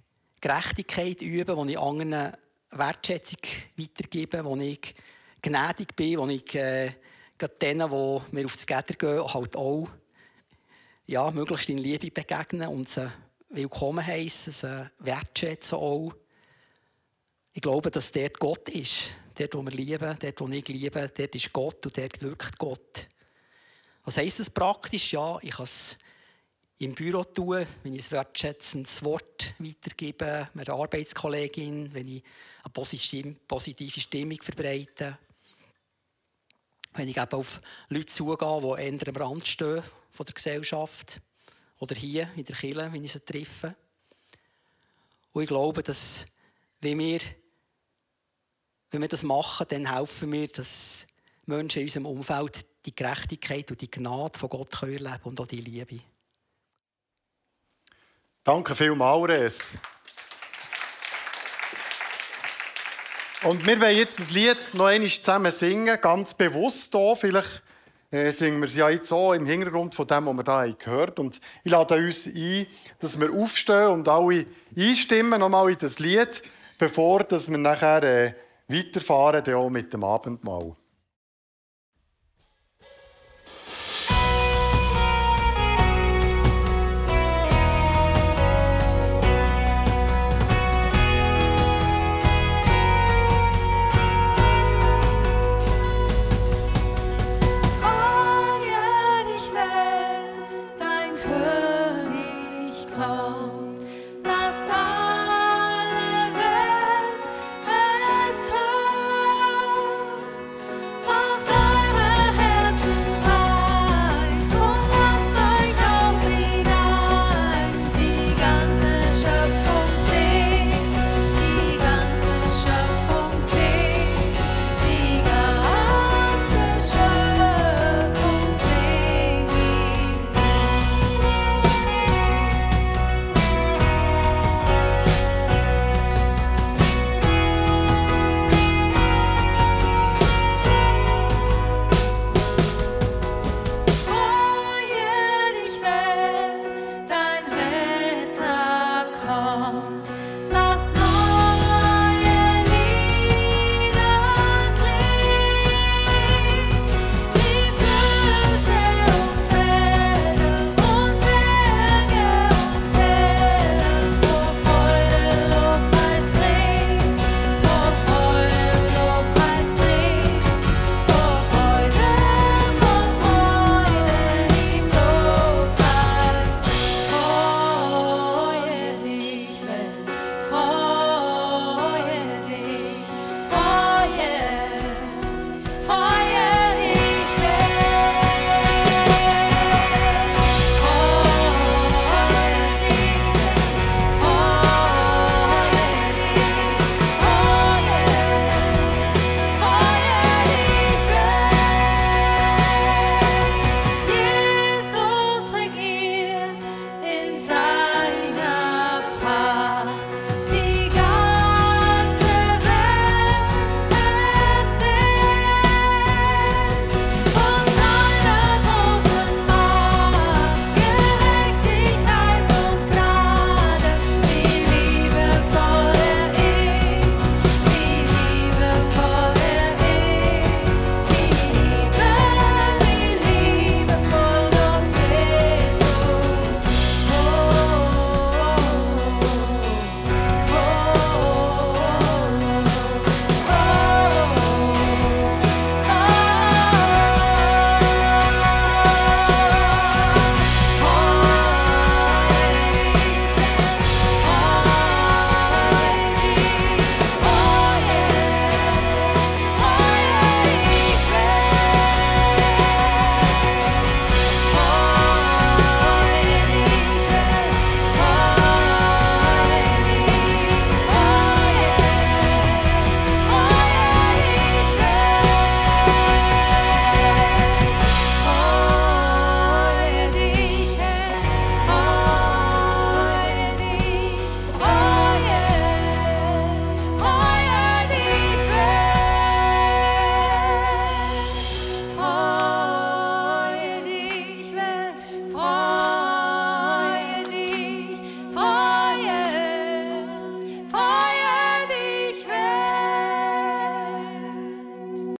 Gerechtigkeit 0.42 1.22
übe, 1.22 1.56
wo 1.56 1.64
ich 1.66 1.80
anderen 1.80 2.34
Wertschätzung 2.70 3.40
weitergebe, 3.78 4.44
wo 4.44 4.58
ich 4.58 4.94
gnädig 5.42 5.96
bin, 5.96 6.18
wo 6.20 6.28
ich 6.28 6.54
äh, 6.54 6.92
denen, 7.62 7.90
die 7.90 8.36
mir 8.36 8.46
aufs 8.46 8.68
Gitter 8.68 8.94
gehen, 8.98 9.34
halt 9.34 9.56
auch 9.56 9.88
ja, 11.06 11.32
möglichst 11.32 11.70
in 11.70 11.78
Liebe 11.78 12.12
begegnen 12.12 12.68
und 12.68 12.90
sie 12.90 13.10
willkommen 13.50 14.06
heißen, 14.06 14.52
sie 14.52 14.92
wertschätzen 15.00 15.78
auch. 15.78 16.14
Ich 17.54 17.62
glaube, 17.62 17.90
dass 17.90 18.12
dort 18.12 18.38
Gott 18.38 18.68
ist. 18.70 19.12
Dort, 19.36 19.56
wo 19.56 19.62
wir 19.64 19.72
lieben, 19.72 20.18
dort, 20.20 20.42
wo 20.42 20.50
ich 20.50 20.68
liebe, 20.68 21.10
dort 21.16 21.36
ist 21.36 21.54
Gott 21.54 21.86
und 21.86 21.98
dort 21.98 22.22
wirkt 22.22 22.58
Gott. 22.58 23.08
Was 24.04 24.18
heisst 24.18 24.40
das 24.40 24.50
praktisch? 24.50 25.14
Ja, 25.14 25.38
ich 25.42 25.52
kann 25.52 25.68
im 26.82 26.96
Büro 26.96 27.24
tun, 27.24 27.66
wenn 27.84 27.94
ich 27.94 28.08
ein 28.08 28.12
wertschätzendes 28.12 29.04
Wort 29.04 29.54
weitergebe, 29.60 30.50
einer 30.52 30.74
Arbeitskollegin, 30.74 31.94
wenn 31.94 32.08
ich 32.08 32.24
eine 32.64 33.36
positive 33.48 34.00
Stimmung 34.00 34.42
verbreite. 34.42 35.20
Wenn 36.94 37.08
ich 37.08 37.18
eben 37.18 37.32
auf 37.34 37.62
Leute 37.90 38.08
zugehe, 38.08 38.60
die 38.62 38.82
eher 38.82 39.08
am 39.08 39.16
Rand 39.16 39.48
stehen 39.48 39.84
von 40.10 40.26
der 40.26 40.34
Gesellschaft. 40.34 41.22
Oder 41.78 41.96
hier 41.96 42.30
in 42.36 42.46
der 42.46 42.56
Kirche, 42.56 42.92
wenn 42.92 43.04
ich 43.04 43.12
sie 43.12 43.20
treffe. 43.20 43.76
Und 45.34 45.44
ich 45.44 45.50
glaube, 45.50 45.84
dass 45.84 46.26
wenn 46.82 46.98
wir, 46.98 47.20
wenn 48.90 49.02
wir 49.02 49.08
das 49.08 49.22
machen, 49.22 49.68
dann 49.70 49.96
helfen 49.96 50.32
wir, 50.32 50.48
dass 50.48 51.06
Menschen 51.46 51.80
in 51.80 51.86
unserem 51.86 52.06
Umfeld 52.08 52.66
die 52.88 52.96
Gerechtigkeit 52.96 53.70
und 53.70 53.82
die 53.82 53.92
Gnade 53.92 54.38
von 54.38 54.50
Gott 54.50 54.82
erleben 54.82 55.06
können 55.06 55.20
und 55.24 55.40
auch 55.40 55.48
die 55.48 55.62
Liebe. 55.62 56.02
Danke 58.44 58.74
vielmals, 58.74 59.30
Res. 59.30 59.74
Und 63.44 63.64
wir 63.68 63.80
wollen 63.80 63.96
jetzt 63.96 64.20
das 64.20 64.32
Lied 64.32 64.58
noch 64.74 64.86
einmal 64.86 65.10
zusammen 65.10 65.52
singen, 65.52 66.02
ganz 66.02 66.34
bewusst 66.34 66.92
hier. 66.92 67.16
Vielleicht 67.16 67.62
äh, 68.10 68.32
singen 68.32 68.60
wir 68.60 68.66
es 68.66 68.74
ja 68.74 68.90
jetzt 68.90 69.10
so 69.10 69.34
im 69.34 69.46
Hintergrund 69.46 69.94
von 69.94 70.08
dem, 70.08 70.26
was 70.26 70.48
wir 70.48 70.64
hier 70.64 70.74
gehört 70.74 71.20
haben. 71.20 71.28
Und 71.28 71.40
ich 71.64 71.72
lade 71.72 71.96
uns 71.98 72.26
ein, 72.26 72.66
dass 72.98 73.20
wir 73.20 73.32
aufstehen 73.32 73.90
und 73.90 74.08
alle 74.08 74.48
einstimmen 74.76 75.40
nochmal 75.40 75.70
in 75.70 75.78
das 75.78 76.00
Lied, 76.00 76.42
bevor 76.80 77.24
dass 77.24 77.48
wir 77.48 77.60
nachher 77.60 78.02
äh, 78.02 78.34
weiterfahren, 78.68 79.54
auch 79.54 79.70
mit 79.70 79.94
dem 79.94 80.04
Abendmahl. 80.04 80.76